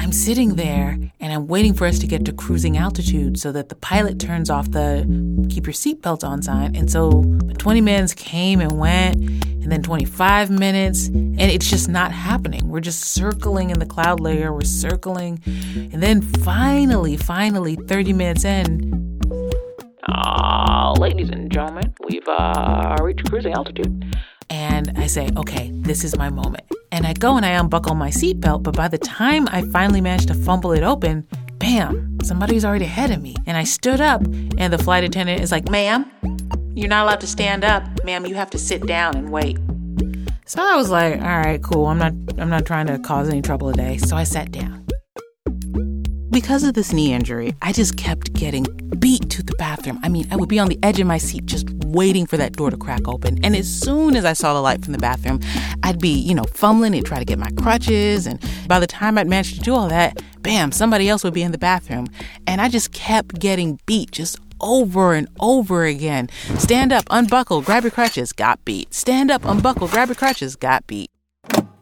I'm 0.00 0.12
sitting 0.12 0.54
there 0.54 0.98
and 1.20 1.30
I'm 1.30 1.46
waiting 1.46 1.74
for 1.74 1.86
us 1.86 1.98
to 1.98 2.06
get 2.06 2.24
to 2.24 2.32
cruising 2.32 2.78
altitude 2.78 3.38
so 3.38 3.52
that 3.52 3.68
the 3.68 3.74
pilot 3.74 4.18
turns 4.18 4.48
off 4.48 4.70
the 4.70 5.04
keep 5.50 5.66
your 5.66 5.74
seatbelt 5.74 6.24
on 6.26 6.40
sign. 6.40 6.74
And 6.74 6.90
so 6.90 7.22
20 7.58 7.82
minutes 7.82 8.14
came 8.14 8.62
and 8.62 8.78
went, 8.78 9.16
and 9.16 9.70
then 9.70 9.82
25 9.82 10.48
minutes, 10.48 11.08
and 11.08 11.38
it's 11.38 11.68
just 11.68 11.90
not 11.90 12.12
happening. 12.12 12.70
We're 12.70 12.80
just 12.80 13.12
circling 13.12 13.68
in 13.68 13.78
the 13.78 13.84
cloud 13.84 14.20
layer, 14.20 14.54
we're 14.54 14.62
circling. 14.62 15.42
And 15.44 16.02
then 16.02 16.22
finally, 16.22 17.18
finally, 17.18 17.76
30 17.76 18.14
minutes 18.14 18.44
in, 18.46 19.20
uh, 20.08 20.94
ladies 20.98 21.28
and 21.28 21.52
gentlemen, 21.52 21.94
we've 22.08 22.26
uh, 22.26 22.96
reached 23.02 23.28
cruising 23.28 23.52
altitude. 23.52 24.16
And 24.50 24.92
I 24.96 25.06
say, 25.06 25.30
okay, 25.36 25.70
this 25.72 26.04
is 26.04 26.16
my 26.16 26.28
moment. 26.28 26.64
And 26.92 27.06
I 27.06 27.12
go 27.12 27.36
and 27.36 27.46
I 27.46 27.50
unbuckle 27.50 27.94
my 27.94 28.10
seatbelt, 28.10 28.64
but 28.64 28.76
by 28.76 28.88
the 28.88 28.98
time 28.98 29.48
I 29.50 29.62
finally 29.62 30.00
managed 30.00 30.28
to 30.28 30.34
fumble 30.34 30.72
it 30.72 30.82
open, 30.82 31.26
bam, 31.58 32.18
somebody's 32.22 32.64
already 32.64 32.84
ahead 32.84 33.12
of 33.12 33.22
me. 33.22 33.36
And 33.46 33.56
I 33.56 33.64
stood 33.64 34.00
up, 34.00 34.22
and 34.22 34.72
the 34.72 34.78
flight 34.78 35.04
attendant 35.04 35.40
is 35.40 35.52
like, 35.52 35.68
ma'am, 35.68 36.10
you're 36.74 36.88
not 36.88 37.04
allowed 37.04 37.20
to 37.20 37.26
stand 37.26 37.64
up. 37.64 37.84
Ma'am, 38.04 38.26
you 38.26 38.34
have 38.34 38.50
to 38.50 38.58
sit 38.58 38.86
down 38.86 39.16
and 39.16 39.30
wait. 39.30 39.58
So 40.46 40.60
I 40.60 40.74
was 40.74 40.90
like, 40.90 41.20
all 41.20 41.38
right, 41.38 41.62
cool. 41.62 41.86
I'm 41.86 41.98
not 41.98 42.12
I'm 42.38 42.48
not 42.48 42.66
trying 42.66 42.86
to 42.88 42.98
cause 42.98 43.28
any 43.28 43.40
trouble 43.40 43.70
today. 43.70 43.98
So 43.98 44.16
I 44.16 44.24
sat 44.24 44.50
down. 44.50 44.84
Because 46.30 46.64
of 46.64 46.74
this 46.74 46.92
knee 46.92 47.12
injury, 47.12 47.54
I 47.62 47.72
just 47.72 47.96
kept 47.96 48.32
getting 48.32 48.64
beat 48.98 49.30
to 49.30 49.42
the 49.42 49.54
bathroom. 49.58 50.00
I 50.02 50.08
mean, 50.08 50.26
I 50.30 50.36
would 50.36 50.48
be 50.48 50.58
on 50.58 50.68
the 50.68 50.78
edge 50.82 50.98
of 50.98 51.06
my 51.06 51.18
seat 51.18 51.46
just 51.46 51.66
waiting 51.92 52.26
for 52.26 52.36
that 52.36 52.52
door 52.52 52.70
to 52.70 52.76
crack 52.76 53.06
open. 53.06 53.38
And 53.44 53.54
as 53.56 53.68
soon 53.68 54.16
as 54.16 54.24
I 54.24 54.32
saw 54.32 54.54
the 54.54 54.60
light 54.60 54.82
from 54.82 54.92
the 54.92 54.98
bathroom, 54.98 55.40
I'd 55.82 56.00
be, 56.00 56.12
you 56.12 56.34
know, 56.34 56.44
fumbling 56.44 56.94
and 56.94 57.04
try 57.04 57.18
to 57.18 57.24
get 57.24 57.38
my 57.38 57.50
crutches. 57.52 58.26
And 58.26 58.40
by 58.68 58.80
the 58.80 58.86
time 58.86 59.18
I'd 59.18 59.28
managed 59.28 59.56
to 59.56 59.60
do 59.60 59.74
all 59.74 59.88
that, 59.88 60.22
bam, 60.42 60.72
somebody 60.72 61.08
else 61.08 61.24
would 61.24 61.34
be 61.34 61.42
in 61.42 61.52
the 61.52 61.58
bathroom. 61.58 62.06
And 62.46 62.60
I 62.60 62.68
just 62.68 62.92
kept 62.92 63.38
getting 63.38 63.80
beat 63.86 64.10
just 64.10 64.38
over 64.60 65.14
and 65.14 65.28
over 65.40 65.84
again. 65.84 66.28
Stand 66.58 66.92
up, 66.92 67.04
unbuckle, 67.10 67.62
grab 67.62 67.84
your 67.84 67.90
crutches, 67.90 68.32
got 68.32 68.64
beat. 68.64 68.92
Stand 68.94 69.30
up, 69.30 69.44
unbuckle, 69.44 69.88
grab 69.88 70.08
your 70.08 70.16
crutches, 70.16 70.56
got 70.56 70.86
beat. 70.86 71.10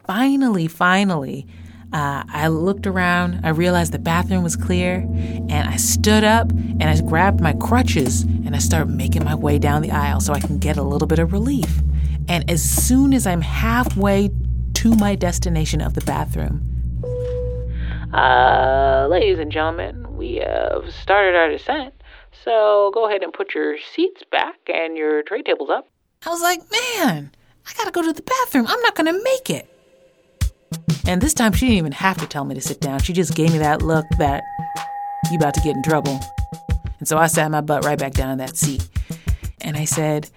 Finally, 0.06 0.68
finally, 0.68 1.46
uh, 1.92 2.22
I 2.28 2.48
looked 2.48 2.86
around, 2.86 3.40
I 3.44 3.48
realized 3.48 3.92
the 3.92 3.98
bathroom 3.98 4.42
was 4.42 4.56
clear, 4.56 5.06
and 5.48 5.68
I 5.68 5.76
stood 5.76 6.22
up 6.22 6.50
and 6.50 6.84
I 6.84 7.00
grabbed 7.00 7.40
my 7.40 7.54
crutches 7.54 8.22
and 8.22 8.54
I 8.54 8.58
started 8.58 8.90
making 8.90 9.24
my 9.24 9.34
way 9.34 9.58
down 9.58 9.80
the 9.80 9.90
aisle 9.90 10.20
so 10.20 10.34
I 10.34 10.40
can 10.40 10.58
get 10.58 10.76
a 10.76 10.82
little 10.82 11.08
bit 11.08 11.18
of 11.18 11.32
relief. 11.32 11.80
And 12.28 12.48
as 12.50 12.62
soon 12.62 13.14
as 13.14 13.26
I'm 13.26 13.40
halfway 13.40 14.30
to 14.74 14.94
my 14.96 15.14
destination 15.14 15.80
of 15.80 15.94
the 15.94 16.02
bathroom, 16.02 16.62
uh, 18.12 19.06
ladies 19.08 19.38
and 19.38 19.50
gentlemen, 19.50 20.16
we 20.16 20.36
have 20.36 20.92
started 20.92 21.36
our 21.36 21.48
descent, 21.48 21.94
so 22.44 22.90
go 22.92 23.08
ahead 23.08 23.22
and 23.22 23.32
put 23.32 23.54
your 23.54 23.76
seats 23.94 24.22
back 24.30 24.56
and 24.66 24.96
your 24.96 25.22
tray 25.22 25.42
tables 25.42 25.70
up. 25.70 25.88
I 26.26 26.30
was 26.30 26.42
like, 26.42 26.60
man, 26.70 27.30
I 27.66 27.72
gotta 27.76 27.90
go 27.90 28.02
to 28.02 28.12
the 28.12 28.22
bathroom. 28.22 28.66
I'm 28.68 28.80
not 28.82 28.94
gonna 28.94 29.12
make 29.12 29.48
it. 29.48 29.77
And 31.08 31.22
this 31.22 31.32
time 31.32 31.54
she 31.54 31.64
didn't 31.64 31.78
even 31.78 31.92
have 31.92 32.18
to 32.18 32.26
tell 32.26 32.44
me 32.44 32.54
to 32.54 32.60
sit 32.60 32.82
down. 32.82 33.00
She 33.00 33.14
just 33.14 33.34
gave 33.34 33.50
me 33.50 33.58
that 33.58 33.80
look 33.80 34.04
that 34.18 34.44
you 35.30 35.38
about 35.38 35.54
to 35.54 35.60
get 35.62 35.74
in 35.74 35.82
trouble. 35.82 36.20
And 36.98 37.08
so 37.08 37.16
I 37.16 37.28
sat 37.28 37.50
my 37.50 37.62
butt 37.62 37.82
right 37.86 37.98
back 37.98 38.12
down 38.12 38.30
in 38.30 38.36
that 38.38 38.58
seat. 38.58 38.86
And 39.62 39.78
I 39.78 39.86
said, 39.86 40.28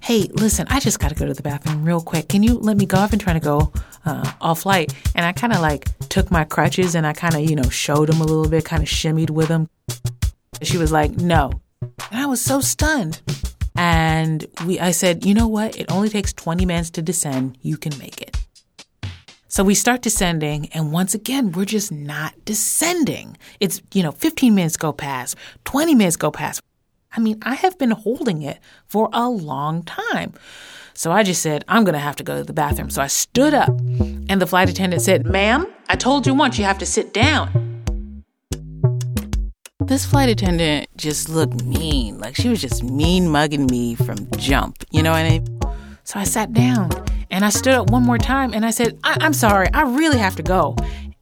Hey, 0.00 0.30
listen, 0.32 0.66
I 0.70 0.80
just 0.80 0.98
got 0.98 1.10
to 1.10 1.14
go 1.14 1.26
to 1.26 1.34
the 1.34 1.42
bathroom 1.42 1.84
real 1.84 2.00
quick. 2.00 2.30
Can 2.30 2.42
you 2.42 2.54
let 2.54 2.78
me 2.78 2.86
go? 2.86 2.96
I've 2.96 3.10
been 3.10 3.18
trying 3.18 3.38
to 3.38 3.44
go 3.44 3.70
uh, 4.06 4.32
all 4.40 4.54
flight. 4.54 4.94
And 5.14 5.26
I 5.26 5.32
kind 5.32 5.52
of 5.52 5.60
like 5.60 5.86
took 6.08 6.30
my 6.30 6.44
crutches 6.44 6.94
and 6.94 7.06
I 7.06 7.12
kind 7.12 7.34
of, 7.34 7.42
you 7.42 7.54
know, 7.54 7.68
showed 7.68 8.08
them 8.08 8.22
a 8.22 8.24
little 8.24 8.48
bit, 8.48 8.64
kind 8.64 8.82
of 8.82 8.88
shimmied 8.88 9.28
with 9.28 9.48
them. 9.48 9.68
She 10.62 10.78
was 10.78 10.90
like, 10.90 11.10
No. 11.10 11.60
And 11.82 12.18
I 12.18 12.24
was 12.24 12.40
so 12.40 12.60
stunned. 12.60 13.20
And 13.76 14.46
we, 14.64 14.80
I 14.80 14.92
said, 14.92 15.26
You 15.26 15.34
know 15.34 15.48
what? 15.48 15.78
It 15.78 15.92
only 15.92 16.08
takes 16.08 16.32
20 16.32 16.64
minutes 16.64 16.88
to 16.92 17.02
descend. 17.02 17.58
You 17.60 17.76
can 17.76 17.96
make 17.98 18.22
it. 18.22 18.34
So 19.54 19.62
we 19.62 19.76
start 19.76 20.02
descending, 20.02 20.66
and 20.72 20.90
once 20.90 21.14
again, 21.14 21.52
we're 21.52 21.64
just 21.64 21.92
not 21.92 22.34
descending. 22.44 23.36
It's, 23.60 23.80
you 23.92 24.02
know, 24.02 24.10
15 24.10 24.52
minutes 24.52 24.76
go 24.76 24.92
past, 24.92 25.36
20 25.64 25.94
minutes 25.94 26.16
go 26.16 26.32
past. 26.32 26.60
I 27.12 27.20
mean, 27.20 27.38
I 27.40 27.54
have 27.54 27.78
been 27.78 27.92
holding 27.92 28.42
it 28.42 28.58
for 28.88 29.08
a 29.12 29.28
long 29.28 29.84
time. 29.84 30.32
So 30.92 31.12
I 31.12 31.22
just 31.22 31.40
said, 31.40 31.64
I'm 31.68 31.84
going 31.84 31.92
to 31.92 32.00
have 32.00 32.16
to 32.16 32.24
go 32.24 32.38
to 32.38 32.42
the 32.42 32.52
bathroom. 32.52 32.90
So 32.90 33.00
I 33.00 33.06
stood 33.06 33.54
up, 33.54 33.68
and 33.68 34.42
the 34.42 34.46
flight 34.48 34.68
attendant 34.68 35.02
said, 35.02 35.24
Ma'am, 35.24 35.72
I 35.88 35.94
told 35.94 36.26
you 36.26 36.34
once 36.34 36.58
you 36.58 36.64
have 36.64 36.78
to 36.78 36.86
sit 36.86 37.14
down. 37.14 37.84
This 39.78 40.04
flight 40.04 40.30
attendant 40.30 40.88
just 40.96 41.28
looked 41.28 41.62
mean. 41.62 42.18
Like 42.18 42.34
she 42.34 42.48
was 42.48 42.60
just 42.60 42.82
mean 42.82 43.28
mugging 43.28 43.66
me 43.66 43.94
from 43.94 44.28
jump. 44.36 44.82
You 44.90 45.04
know 45.04 45.12
what 45.12 45.24
I 45.24 45.38
mean? 45.38 45.60
So 46.02 46.18
I 46.18 46.24
sat 46.24 46.52
down 46.52 46.90
and 47.34 47.44
I 47.44 47.48
stood 47.48 47.74
up 47.74 47.90
one 47.90 48.04
more 48.04 48.16
time 48.16 48.54
and 48.54 48.64
I 48.64 48.70
said, 48.70 48.96
I- 49.02 49.18
am 49.20 49.32
sorry, 49.32 49.68
I 49.74 49.82
really 49.82 50.18
have 50.18 50.36
to 50.36 50.42
go. 50.42 50.76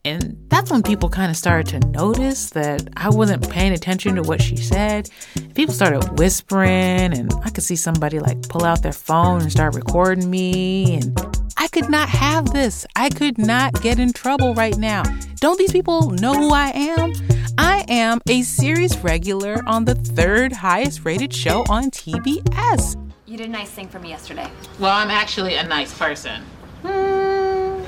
And 0.05 0.37
that's 0.49 0.71
when 0.71 0.83
people 0.83 1.09
kind 1.09 1.31
of 1.31 1.39
started 1.39 1.81
to 1.81 1.89
notice 1.89 2.51
that 2.51 2.87
I 2.99 3.09
wasn't 3.09 3.49
paying 3.49 3.73
attention 3.73 4.17
to 4.17 4.23
what 4.23 4.43
she 4.43 4.57
said. 4.57 5.09
People 5.55 5.73
started 5.73 6.19
whispering, 6.19 7.17
and 7.17 7.33
I 7.45 7.51
could 7.51 7.63
see 7.63 7.77
somebody 7.77 8.19
like 8.19 8.43
pull 8.49 8.65
out 8.65 8.83
their 8.83 8.93
phone 8.93 9.43
and 9.43 9.51
start 9.51 9.75
recording 9.75 10.29
me. 10.29 10.97
And 10.97 11.19
I 11.57 11.69
could 11.69 11.89
not 11.89 12.09
have 12.11 12.53
this. 12.53 12.85
I 12.95 13.09
could 13.09 13.39
not 13.39 13.81
get 13.81 13.99
in 13.99 14.13
trouble 14.13 14.55
right 14.55 14.77
now. 14.77 15.05
Don't 15.37 15.57
these 15.57 15.73
people 15.73 16.11
know 16.11 16.35
who 16.35 16.53
I 16.53 16.73
am? 16.75 17.13
I 17.57 17.87
am 17.89 18.21
a 18.29 18.43
series 18.43 18.99
regular 18.99 19.63
on 19.67 19.87
the 19.87 19.95
third 19.95 20.53
highest 20.53 21.05
rated 21.05 21.33
show 21.33 21.65
on 21.71 21.91
TBS. 21.91 23.12
You 23.33 23.39
did 23.39 23.49
a 23.49 23.51
nice 23.51 23.71
thing 23.71 23.89
for 23.89 23.99
me 23.99 24.11
yesterday. 24.11 24.47
Well, 24.79 24.93
I'm 24.93 25.11
actually 25.11 25.55
a 25.55 25.67
nice 25.67 25.97
person. 25.97 26.43
Hmm. 26.83 27.83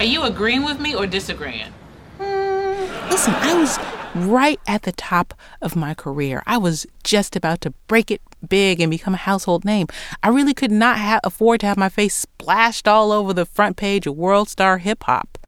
Are 0.00 0.04
you 0.04 0.24
agreeing 0.24 0.64
with 0.64 0.80
me 0.80 0.96
or 0.96 1.06
disagreeing? 1.06 1.72
Hmm. 2.18 3.08
Listen, 3.08 3.32
I 3.34 3.54
was 3.54 3.78
right 4.26 4.58
at 4.66 4.82
the 4.82 4.90
top 4.90 5.34
of 5.62 5.76
my 5.76 5.94
career. 5.94 6.42
I 6.46 6.58
was 6.58 6.84
just 7.04 7.36
about 7.36 7.60
to 7.60 7.70
break 7.86 8.10
it 8.10 8.20
big 8.48 8.80
and 8.80 8.90
become 8.90 9.14
a 9.14 9.18
household 9.18 9.64
name. 9.64 9.86
I 10.20 10.30
really 10.30 10.52
could 10.52 10.72
not 10.72 10.98
ha- 10.98 11.20
afford 11.22 11.60
to 11.60 11.66
have 11.66 11.76
my 11.76 11.88
face 11.88 12.16
splashed 12.16 12.88
all 12.88 13.12
over 13.12 13.32
the 13.32 13.46
front 13.46 13.76
page 13.76 14.08
of 14.08 14.16
World 14.16 14.48
Star 14.48 14.78
Hip 14.78 15.04
Hop. 15.04 15.38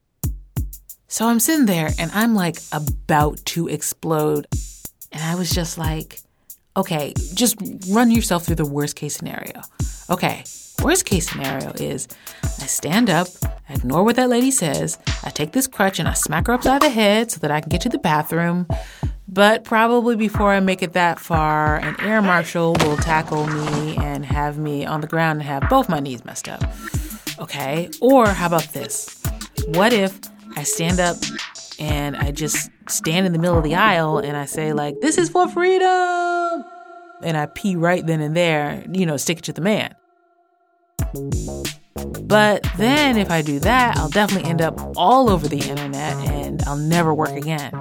So 1.09 1.27
I'm 1.27 1.41
sitting 1.41 1.67
there 1.67 1.91
and 1.99 2.13
I'm 2.15 2.37
like 2.37 2.59
about 2.71 3.45
to 3.47 3.67
explode. 3.67 4.47
And 5.11 5.25
I 5.25 5.35
was 5.35 5.51
just 5.51 5.77
like, 5.77 6.21
okay, 6.79 7.13
just 7.35 7.57
run 7.91 8.11
yourself 8.11 8.47
through 8.47 8.55
the 8.55 8.65
worst 8.65 8.97
case 8.97 9.17
scenario. 9.17 9.61
Okay, 10.09 10.45
worst 10.83 11.05
case 11.05 11.29
scenario 11.29 11.73
is 11.73 12.07
I 12.43 12.67
stand 12.67 13.11
up, 13.11 13.27
I 13.69 13.75
ignore 13.75 14.05
what 14.05 14.17
that 14.17 14.29
lady 14.29 14.53
says, 14.53 14.97
I 15.25 15.31
take 15.31 15.53
this 15.53 15.67
crutch 15.67 15.99
and 15.99 16.09
I 16.09 16.15
smack 16.15 16.47
her 16.47 16.53
upside 16.53 16.81
the 16.81 16.89
head 16.89 17.33
so 17.33 17.41
that 17.41 17.51
I 17.51 17.61
can 17.61 17.69
get 17.69 17.81
to 17.83 17.89
the 17.89 17.99
bathroom. 17.99 18.67
But 19.27 19.65
probably 19.65 20.17
before 20.17 20.53
I 20.53 20.61
make 20.61 20.83
it 20.83 20.95
that 20.95 21.19
far, 21.19 21.77
an 21.77 22.01
air 22.01 22.23
marshal 22.23 22.77
will 22.81 22.97
tackle 22.97 23.47
me 23.47 23.97
and 23.97 24.25
have 24.25 24.57
me 24.57 24.87
on 24.87 25.01
the 25.01 25.07
ground 25.07 25.41
and 25.41 25.49
have 25.49 25.69
both 25.69 25.89
my 25.89 26.01
knees 26.01 26.25
messed 26.25 26.49
up. 26.49 26.63
Okay, 27.41 27.91
or 28.01 28.29
how 28.29 28.47
about 28.47 28.73
this? 28.73 29.21
What 29.67 29.93
if 29.93 30.19
I 30.57 30.63
stand 30.63 31.01
up 31.01 31.17
and 31.79 32.17
I 32.17 32.31
just 32.31 32.71
stand 32.89 33.27
in 33.27 33.33
the 33.33 33.39
middle 33.39 33.59
of 33.59 33.65
the 33.65 33.75
aisle 33.75 34.19
and 34.19 34.37
I 34.37 34.47
say, 34.47 34.73
like, 34.73 35.01
this 35.01 35.19
is 35.19 35.29
for 35.29 35.49
freedom? 35.49 36.38
And 37.23 37.37
I 37.37 37.47
pee 37.47 37.77
right 37.77 38.07
then 38.07 38.21
and 38.21 38.37
there, 38.37 38.85
you 38.93 39.07
know, 39.07 39.17
stick 39.17 39.39
it 39.39 39.45
to 39.45 39.53
the 39.53 39.61
man. 39.61 39.95
But 42.23 42.67
then 42.77 43.17
if 43.17 43.31
I 43.31 43.43
do 43.43 43.59
that, 43.61 43.97
I'll 43.97 44.11
definitely 44.11 44.49
end 44.49 44.61
up 44.61 44.79
all 44.97 45.31
over 45.31 45.49
the 45.49 45.59
internet 45.59 46.15
and 46.29 46.63
I'll 46.63 46.77
never 46.77 47.13
work 47.13 47.31
again. 47.31 47.73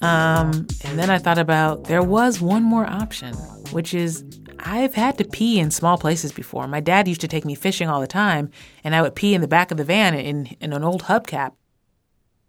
Um, 0.00 0.66
and 0.84 0.98
then 0.98 1.10
I 1.10 1.18
thought 1.18 1.38
about 1.38 1.84
there 1.84 2.02
was 2.02 2.40
one 2.40 2.62
more 2.62 2.86
option, 2.86 3.34
which 3.72 3.94
is 3.94 4.24
I've 4.60 4.94
had 4.94 5.18
to 5.18 5.24
pee 5.24 5.58
in 5.58 5.70
small 5.70 5.98
places 5.98 6.32
before. 6.32 6.66
My 6.66 6.80
dad 6.80 7.08
used 7.08 7.20
to 7.20 7.28
take 7.28 7.44
me 7.44 7.54
fishing 7.54 7.88
all 7.88 8.00
the 8.00 8.06
time, 8.06 8.50
and 8.82 8.94
I 8.94 9.02
would 9.02 9.14
pee 9.14 9.34
in 9.34 9.40
the 9.40 9.48
back 9.48 9.70
of 9.70 9.76
the 9.76 9.84
van 9.84 10.14
in, 10.14 10.56
in 10.60 10.72
an 10.72 10.84
old 10.84 11.04
hubcap. 11.04 11.52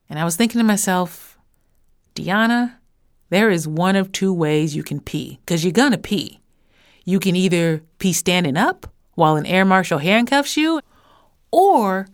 And 0.10 0.20
I 0.20 0.24
was 0.24 0.36
thinking 0.36 0.60
to 0.60 0.66
myself, 0.66 1.38
Diona, 2.14 2.76
there 3.30 3.50
is 3.50 3.68
one 3.68 3.96
of 3.96 4.12
two 4.12 4.34
ways 4.34 4.76
you 4.76 4.84
can 4.84 5.00
pee, 5.00 5.40
because 5.46 5.64
you're 5.64 5.72
gonna 5.72 5.98
pee. 5.98 6.40
You 7.04 7.20
can 7.20 7.36
either 7.36 7.84
pee 8.00 8.14
standing 8.14 8.58
up 8.58 8.88
while 9.16 9.36
an 9.36 9.46
air 9.46 9.66
marshal 9.66 10.00
handcuffs 10.00 10.58
you, 10.58 10.82
or 11.52 12.08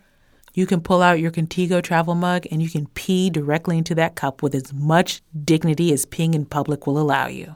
you 0.53 0.65
can 0.65 0.81
pull 0.81 1.01
out 1.01 1.19
your 1.19 1.31
Contigo 1.31 1.81
travel 1.81 2.15
mug 2.15 2.45
and 2.51 2.61
you 2.61 2.69
can 2.69 2.87
pee 2.87 3.29
directly 3.29 3.77
into 3.77 3.95
that 3.95 4.15
cup 4.15 4.43
with 4.43 4.53
as 4.53 4.73
much 4.73 5.21
dignity 5.43 5.93
as 5.93 6.05
peeing 6.05 6.35
in 6.35 6.45
public 6.45 6.85
will 6.85 6.99
allow 6.99 7.27
you. 7.27 7.55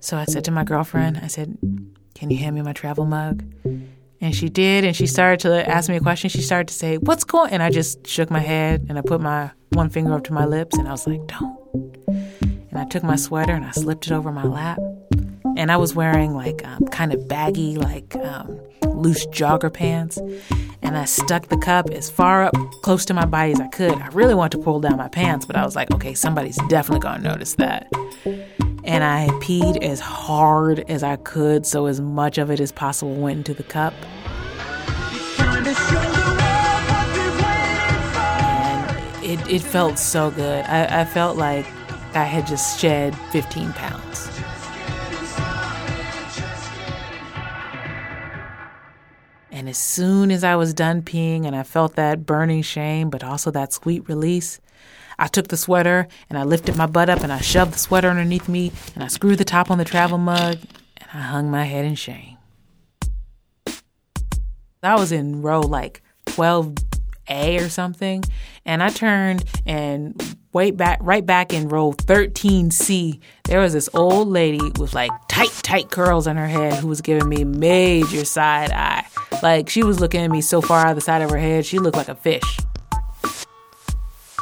So 0.00 0.16
I 0.16 0.24
said 0.24 0.44
to 0.44 0.50
my 0.50 0.64
girlfriend, 0.64 1.18
I 1.22 1.26
said, 1.26 1.58
Can 2.14 2.30
you 2.30 2.38
hand 2.38 2.54
me 2.54 2.62
my 2.62 2.72
travel 2.72 3.04
mug? 3.04 3.44
And 4.20 4.34
she 4.34 4.48
did, 4.48 4.84
and 4.84 4.96
she 4.96 5.06
started 5.06 5.40
to 5.40 5.68
ask 5.68 5.88
me 5.88 5.96
a 5.96 6.00
question. 6.00 6.30
She 6.30 6.42
started 6.42 6.68
to 6.68 6.74
say, 6.74 6.96
What's 6.96 7.24
going 7.24 7.52
And 7.52 7.62
I 7.62 7.70
just 7.70 8.06
shook 8.06 8.30
my 8.30 8.40
head 8.40 8.86
and 8.88 8.98
I 8.98 9.02
put 9.02 9.20
my 9.20 9.50
one 9.72 9.90
finger 9.90 10.14
up 10.14 10.24
to 10.24 10.32
my 10.32 10.46
lips 10.46 10.78
and 10.78 10.88
I 10.88 10.92
was 10.92 11.06
like, 11.06 11.26
Don't. 11.26 11.57
And 11.74 12.78
I 12.78 12.84
took 12.84 13.02
my 13.02 13.16
sweater 13.16 13.52
and 13.52 13.64
I 13.64 13.72
slipped 13.72 14.06
it 14.06 14.12
over 14.12 14.32
my 14.32 14.44
lap. 14.44 14.78
And 15.56 15.72
I 15.72 15.76
was 15.76 15.94
wearing 15.94 16.34
like 16.34 16.66
um, 16.66 16.84
kind 16.86 17.12
of 17.12 17.26
baggy, 17.28 17.76
like 17.76 18.14
um, 18.16 18.60
loose 18.82 19.26
jogger 19.26 19.72
pants 19.72 20.18
and 20.82 20.96
I 20.96 21.04
stuck 21.04 21.48
the 21.48 21.58
cup 21.58 21.90
as 21.90 22.08
far 22.08 22.44
up 22.44 22.54
close 22.82 23.04
to 23.06 23.14
my 23.14 23.26
body 23.26 23.52
as 23.52 23.60
I 23.60 23.68
could. 23.68 23.92
I 24.00 24.06
really 24.08 24.34
wanted 24.34 24.56
to 24.58 24.64
pull 24.64 24.80
down 24.80 24.96
my 24.96 25.08
pants, 25.08 25.44
but 25.44 25.56
I 25.56 25.64
was 25.64 25.76
like, 25.76 25.90
okay, 25.92 26.14
somebody's 26.14 26.56
definitely 26.68 27.00
gonna 27.00 27.22
notice 27.22 27.54
that. 27.54 27.92
And 28.84 29.04
I 29.04 29.28
peed 29.42 29.82
as 29.82 30.00
hard 30.00 30.80
as 30.88 31.02
I 31.02 31.16
could, 31.16 31.66
so 31.66 31.86
as 31.86 32.00
much 32.00 32.38
of 32.38 32.50
it 32.50 32.60
as 32.60 32.72
possible 32.72 33.14
went 33.14 33.38
into 33.38 33.54
the 33.54 33.64
cup. 33.64 33.92
It, 39.40 39.50
it 39.50 39.62
felt 39.62 39.98
so 39.98 40.30
good. 40.30 40.64
I, 40.66 41.00
I 41.00 41.04
felt 41.04 41.36
like 41.36 41.66
I 42.14 42.24
had 42.24 42.46
just 42.46 42.80
shed 42.80 43.16
15 43.32 43.72
pounds. 43.72 44.28
And 49.50 49.68
as 49.68 49.76
soon 49.76 50.30
as 50.30 50.44
I 50.44 50.54
was 50.56 50.72
done 50.72 51.02
peeing 51.02 51.44
and 51.44 51.56
I 51.56 51.64
felt 51.64 51.96
that 51.96 52.24
burning 52.24 52.62
shame, 52.62 53.10
but 53.10 53.24
also 53.24 53.50
that 53.50 53.72
sweet 53.72 54.08
release, 54.08 54.60
I 55.18 55.26
took 55.26 55.48
the 55.48 55.56
sweater 55.56 56.06
and 56.30 56.38
I 56.38 56.44
lifted 56.44 56.76
my 56.76 56.86
butt 56.86 57.10
up 57.10 57.22
and 57.22 57.32
I 57.32 57.40
shoved 57.40 57.72
the 57.72 57.78
sweater 57.78 58.08
underneath 58.08 58.48
me 58.48 58.70
and 58.94 59.02
I 59.02 59.08
screwed 59.08 59.38
the 59.38 59.44
top 59.44 59.70
on 59.70 59.78
the 59.78 59.84
travel 59.84 60.16
mug 60.16 60.58
and 60.96 61.10
I 61.12 61.22
hung 61.22 61.50
my 61.50 61.64
head 61.64 61.84
in 61.84 61.96
shame. 61.96 62.36
I 64.82 64.94
was 64.94 65.10
in 65.10 65.42
row 65.42 65.60
like 65.60 66.02
12A 67.28 67.64
or 67.64 67.68
something, 67.68 68.24
and 68.64 68.82
I 68.82 68.90
turned 68.90 69.44
and 69.66 70.36
wait 70.52 70.76
back 70.76 70.98
right 71.02 71.24
back 71.24 71.52
in 71.52 71.68
row 71.68 71.92
13C. 71.92 73.20
There 73.44 73.60
was 73.60 73.72
this 73.72 73.88
old 73.94 74.28
lady 74.28 74.60
with 74.78 74.94
like 74.94 75.10
tight, 75.28 75.50
tight 75.62 75.90
curls 75.90 76.26
on 76.26 76.36
her 76.36 76.48
head 76.48 76.74
who 76.74 76.88
was 76.88 77.00
giving 77.00 77.28
me 77.28 77.44
major 77.44 78.24
side 78.24 78.70
eye. 78.72 79.06
Like 79.42 79.68
she 79.68 79.82
was 79.82 80.00
looking 80.00 80.20
at 80.20 80.30
me 80.30 80.40
so 80.40 80.60
far 80.60 80.86
out 80.86 80.94
the 80.94 81.00
side 81.00 81.22
of 81.22 81.30
her 81.30 81.38
head, 81.38 81.66
she 81.66 81.78
looked 81.78 81.96
like 81.96 82.08
a 82.08 82.14
fish. 82.14 82.58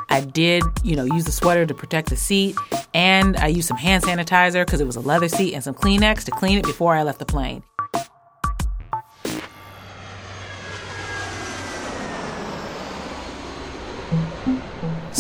I 0.08 0.20
did, 0.20 0.62
you 0.84 0.94
know, 0.94 1.04
use 1.04 1.24
the 1.24 1.32
sweater 1.32 1.66
to 1.66 1.74
protect 1.74 2.10
the 2.10 2.16
seat, 2.16 2.56
and 2.94 3.36
I 3.36 3.48
used 3.48 3.66
some 3.66 3.76
hand 3.76 4.04
sanitizer 4.04 4.64
because 4.64 4.80
it 4.80 4.86
was 4.86 4.96
a 4.96 5.00
leather 5.00 5.28
seat 5.28 5.52
and 5.52 5.64
some 5.64 5.74
Kleenex 5.74 6.24
to 6.24 6.30
clean 6.30 6.58
it 6.58 6.64
before 6.64 6.94
I 6.94 7.02
left 7.02 7.18
the 7.18 7.26
plane. 7.26 7.64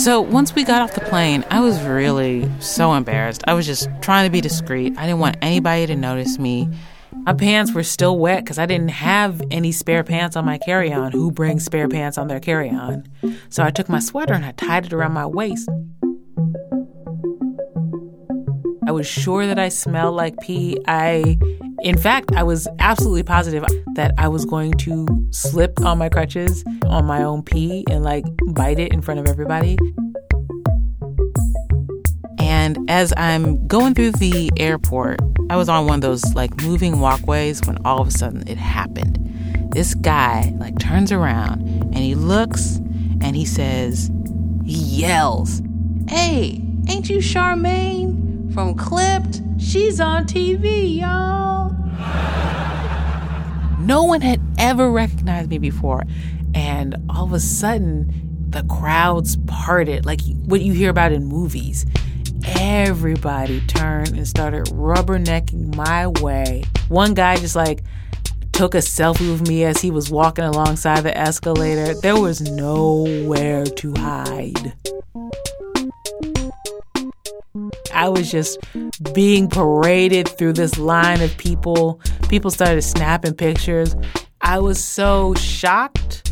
So 0.06 0.20
once 0.20 0.54
we 0.54 0.62
got 0.62 0.82
off 0.82 0.94
the 0.94 1.00
plane, 1.00 1.44
I 1.50 1.58
was 1.58 1.82
really 1.82 2.48
so 2.60 2.94
embarrassed. 2.94 3.42
I 3.48 3.54
was 3.54 3.66
just 3.66 3.88
trying 4.02 4.24
to 4.24 4.30
be 4.30 4.40
discreet. 4.40 4.96
I 4.96 5.04
didn't 5.04 5.18
want 5.18 5.36
anybody 5.42 5.84
to 5.84 5.96
notice 5.96 6.38
me. 6.38 6.68
My 7.10 7.32
pants 7.32 7.72
were 7.72 7.82
still 7.82 8.16
wet 8.16 8.44
because 8.44 8.56
I 8.56 8.66
didn't 8.66 8.90
have 8.90 9.42
any 9.50 9.72
spare 9.72 10.04
pants 10.04 10.36
on 10.36 10.44
my 10.44 10.58
carry 10.58 10.92
on. 10.92 11.10
Who 11.10 11.32
brings 11.32 11.64
spare 11.64 11.88
pants 11.88 12.18
on 12.18 12.28
their 12.28 12.38
carry 12.38 12.70
on? 12.70 13.08
So 13.48 13.64
I 13.64 13.72
took 13.72 13.88
my 13.88 13.98
sweater 13.98 14.32
and 14.32 14.44
I 14.44 14.52
tied 14.52 14.86
it 14.86 14.92
around 14.92 15.10
my 15.10 15.26
waist. 15.26 15.68
I 18.86 18.92
was 18.92 19.08
sure 19.08 19.44
that 19.48 19.58
I 19.58 19.70
smelled 19.70 20.14
like 20.14 20.38
pee. 20.38 20.78
I, 20.86 21.36
in 21.82 21.98
fact, 21.98 22.32
I 22.32 22.42
was 22.42 22.66
absolutely 22.78 23.22
positive 23.22 23.64
that 23.94 24.14
I 24.18 24.28
was 24.28 24.44
going 24.44 24.72
to 24.72 25.06
slip 25.30 25.80
on 25.80 25.98
my 25.98 26.08
crutches 26.08 26.64
on 26.86 27.04
my 27.04 27.22
own 27.22 27.42
pee 27.42 27.84
and 27.90 28.02
like 28.02 28.24
bite 28.48 28.78
it 28.78 28.92
in 28.92 29.02
front 29.02 29.20
of 29.20 29.28
everybody. 29.28 29.78
And 32.38 32.78
as 32.90 33.12
I'm 33.16 33.66
going 33.66 33.94
through 33.94 34.12
the 34.12 34.50
airport, 34.56 35.20
I 35.50 35.56
was 35.56 35.68
on 35.68 35.86
one 35.86 35.96
of 35.96 36.00
those 36.00 36.34
like 36.34 36.62
moving 36.62 37.00
walkways 37.00 37.60
when 37.66 37.78
all 37.84 38.00
of 38.00 38.08
a 38.08 38.10
sudden 38.10 38.46
it 38.48 38.58
happened. 38.58 39.18
This 39.72 39.94
guy 39.94 40.54
like 40.58 40.78
turns 40.78 41.12
around 41.12 41.60
and 41.60 41.98
he 41.98 42.14
looks 42.14 42.76
and 43.20 43.36
he 43.36 43.44
says, 43.44 44.10
he 44.64 44.78
yells, 44.78 45.62
Hey, 46.08 46.62
ain't 46.88 47.10
you 47.10 47.18
Charmaine 47.18 48.25
from 48.56 48.74
Clipped? 48.74 49.42
She's 49.58 50.00
on 50.00 50.24
TV, 50.24 51.00
y'all. 51.00 51.68
no 53.78 54.02
one 54.02 54.22
had 54.22 54.40
ever 54.56 54.90
recognized 54.90 55.50
me 55.50 55.58
before. 55.58 56.04
And 56.54 56.96
all 57.10 57.24
of 57.24 57.34
a 57.34 57.38
sudden, 57.38 58.46
the 58.48 58.62
crowds 58.62 59.36
parted, 59.46 60.06
like 60.06 60.22
what 60.46 60.62
you 60.62 60.72
hear 60.72 60.88
about 60.88 61.12
in 61.12 61.26
movies 61.26 61.84
everybody 62.46 63.60
turned 63.66 64.16
and 64.16 64.26
started 64.26 64.64
rubbernecking 64.66 65.74
my 65.74 66.06
way. 66.06 66.64
One 66.88 67.12
guy 67.12 67.36
just 67.36 67.56
like 67.56 67.82
took 68.52 68.74
a 68.74 68.78
selfie 68.78 69.30
with 69.30 69.46
me 69.46 69.64
as 69.64 69.82
he 69.82 69.90
was 69.90 70.10
walking 70.10 70.44
alongside 70.44 71.02
the 71.02 71.14
escalator. 71.14 71.92
There 72.00 72.18
was 72.18 72.40
nowhere 72.40 73.66
to 73.66 73.94
hide. 73.96 74.95
I 77.96 78.08
was 78.08 78.30
just 78.30 78.58
being 79.12 79.48
paraded 79.48 80.28
through 80.28 80.52
this 80.52 80.78
line 80.78 81.20
of 81.22 81.36
people. 81.38 82.00
People 82.28 82.50
started 82.50 82.82
snapping 82.82 83.34
pictures. 83.34 83.96
I 84.40 84.60
was 84.60 84.82
so 84.82 85.34
shocked 85.34 86.26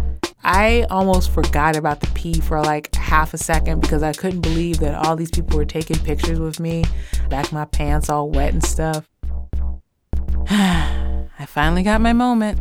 I 0.44 0.86
almost 0.90 1.30
forgot 1.30 1.74
about 1.74 2.00
the 2.00 2.06
pee 2.08 2.38
for 2.38 2.60
like 2.60 2.94
half 2.94 3.32
a 3.32 3.38
second 3.38 3.80
because 3.80 4.02
I 4.02 4.12
couldn't 4.12 4.42
believe 4.42 4.78
that 4.80 4.94
all 4.94 5.16
these 5.16 5.30
people 5.30 5.56
were 5.56 5.64
taking 5.64 5.98
pictures 6.00 6.38
with 6.38 6.60
me, 6.60 6.84
back 7.30 7.50
my 7.50 7.64
pants 7.64 8.10
all 8.10 8.28
wet 8.28 8.52
and 8.52 8.62
stuff. 8.62 9.08
I 10.50 11.46
finally 11.46 11.82
got 11.82 12.02
my 12.02 12.12
moment. 12.12 12.60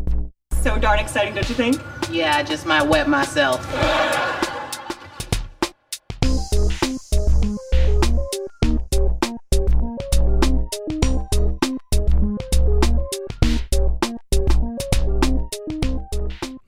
So 0.62 0.80
darn 0.80 1.00
exciting, 1.00 1.36
don't 1.36 1.48
you 1.50 1.56
think? 1.56 1.82
Yeah, 2.10 2.38
I 2.38 2.44
just 2.44 2.66
might 2.66 2.88
wet 2.88 3.10
myself. 3.10 3.62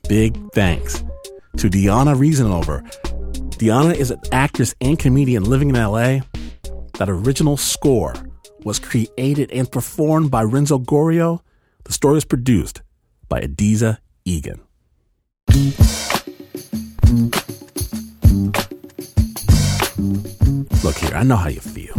Big 0.08 0.38
thanks 0.52 1.04
to 1.58 1.68
Diona 1.68 2.16
Reasonover. 2.16 2.84
Deanna 3.58 3.96
is 3.96 4.12
an 4.12 4.20
actress 4.32 4.76
and 4.80 5.00
comedian 5.00 5.44
living 5.44 5.70
in 5.70 5.76
LA. 5.76 6.20
That 7.00 7.10
original 7.10 7.58
score 7.58 8.14
was 8.64 8.78
created 8.78 9.52
and 9.52 9.72
performed 9.72 10.30
by 10.30 10.44
Renzo 10.44 10.78
Gorrio. 10.78 11.40
The 11.86 11.94
story 11.94 12.14
was 12.14 12.26
produced 12.26 12.84
by 13.30 13.42
Adizah 13.42 13.98
Eghan. 14.28 14.60
Look 20.84 20.98
here, 20.98 21.16
I 21.16 21.24
know 21.24 21.36
how 21.36 21.50
you 21.50 21.62
feel. 21.62 21.96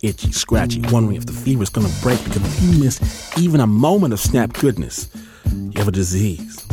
Itchy, 0.00 0.30
scratchy, 0.30 0.80
wondering 0.92 1.16
if 1.16 1.26
the 1.26 1.32
fever's 1.32 1.70
gonna 1.70 1.90
break 2.02 2.22
because 2.22 2.44
if 2.44 2.62
you 2.62 2.84
miss 2.84 3.36
even 3.36 3.60
a 3.60 3.66
moment 3.66 4.12
of 4.12 4.20
snap 4.20 4.52
goodness, 4.52 5.08
you 5.50 5.72
have 5.74 5.88
a 5.88 5.92
disease. 5.92 6.64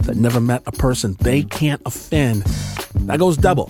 that 0.00 0.16
never 0.16 0.40
met 0.40 0.62
a 0.66 0.72
person 0.72 1.16
they 1.20 1.42
can't 1.42 1.82
offend. 1.86 2.42
That 2.94 3.18
goes 3.18 3.36
double 3.36 3.66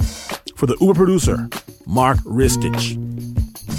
for 0.57 0.67
the 0.67 0.77
Uber 0.81 0.95
producer, 0.95 1.49
Mark 1.87 2.19
Ristich. 2.19 2.97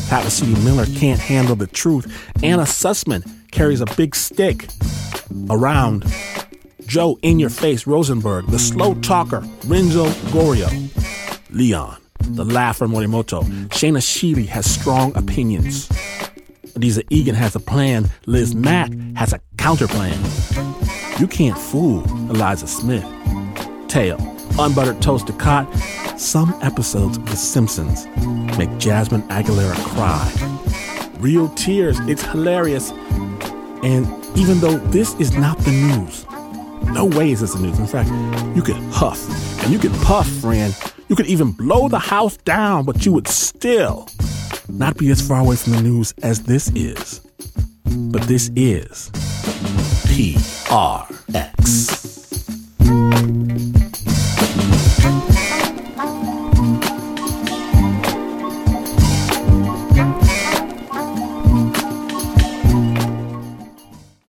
Pat 0.09 0.23
C. 0.32 0.45
Miller 0.63 0.86
can't 0.97 1.19
handle 1.19 1.55
the 1.55 1.67
truth. 1.67 2.05
Anna 2.43 2.63
Sussman 2.63 3.23
carries 3.51 3.82
a 3.82 3.86
big 3.95 4.15
stick 4.15 4.67
around. 5.49 6.05
Joe 6.86 7.19
In 7.21 7.39
Your 7.39 7.49
Face 7.49 7.86
Rosenberg, 7.86 8.47
the 8.47 8.57
slow 8.57 8.95
talker, 8.95 9.43
Renzo 9.65 10.05
Gorrio, 10.32 10.69
Leon, 11.51 11.97
the 12.19 12.43
laugher 12.43 12.88
Morimoto. 12.88 13.43
Shaina 13.69 13.99
Shealy 13.99 14.47
has 14.47 14.69
strong 14.69 15.15
opinions. 15.15 15.88
Adizah 16.69 17.03
Eghan 17.09 17.36
has 17.36 17.55
a 17.55 17.59
plan. 17.59 18.09
Liz 18.25 18.55
Mak 18.55 18.91
has 19.15 19.34
a 19.34 19.39
counter 19.57 19.88
plan. 19.88 20.17
You 21.19 21.27
can't 21.27 21.57
fool 21.57 22.03
Eliza 22.30 22.67
Smith. 22.67 23.05
Tail, 23.88 24.17
unbuttered 24.57 25.01
toast 25.01 25.27
to 25.27 25.34
cot. 25.34 25.71
Some 26.17 26.57
episodes 26.61 27.17
of 27.17 27.25
The 27.30 27.36
Simpsons 27.36 28.05
make 28.57 28.69
Jazmin 28.80 29.27
Aguilera 29.27 29.75
cry. 29.86 31.11
Real 31.19 31.49
tears, 31.49 31.99
it's 32.01 32.23
hilarious. 32.23 32.91
And 33.84 34.07
even 34.38 34.59
though 34.59 34.77
this 34.89 35.15
is 35.15 35.34
not 35.34 35.57
the 35.59 35.71
news, 35.71 36.25
no 36.93 37.05
way 37.05 37.32
is 37.32 37.39
this 37.41 37.53
the 37.53 37.61
news. 37.61 37.80
In 37.80 37.88
fact, 37.88 38.09
you 38.55 38.61
could 38.61 38.75
huff 38.91 39.19
and 39.63 39.71
you 39.71 39.80
could 39.80 39.93
puff, 40.01 40.27
friend. 40.27 40.75
You 41.07 41.15
could 41.15 41.27
even 41.27 41.51
blow 41.51 41.88
the 41.88 41.99
house 41.99 42.38
down, 42.38 42.86
but 42.86 43.05
you 43.05 43.13
would 43.13 43.27
still 43.27 44.07
not 44.67 44.97
be 44.97 45.09
as 45.09 45.25
far 45.25 45.39
away 45.41 45.55
from 45.55 45.73
the 45.73 45.82
news 45.82 46.13
as 46.23 46.43
this 46.43 46.69
is. 46.75 47.21
But 48.11 48.23
this 48.23 48.51
is 48.55 49.09
PRX. 50.05 51.09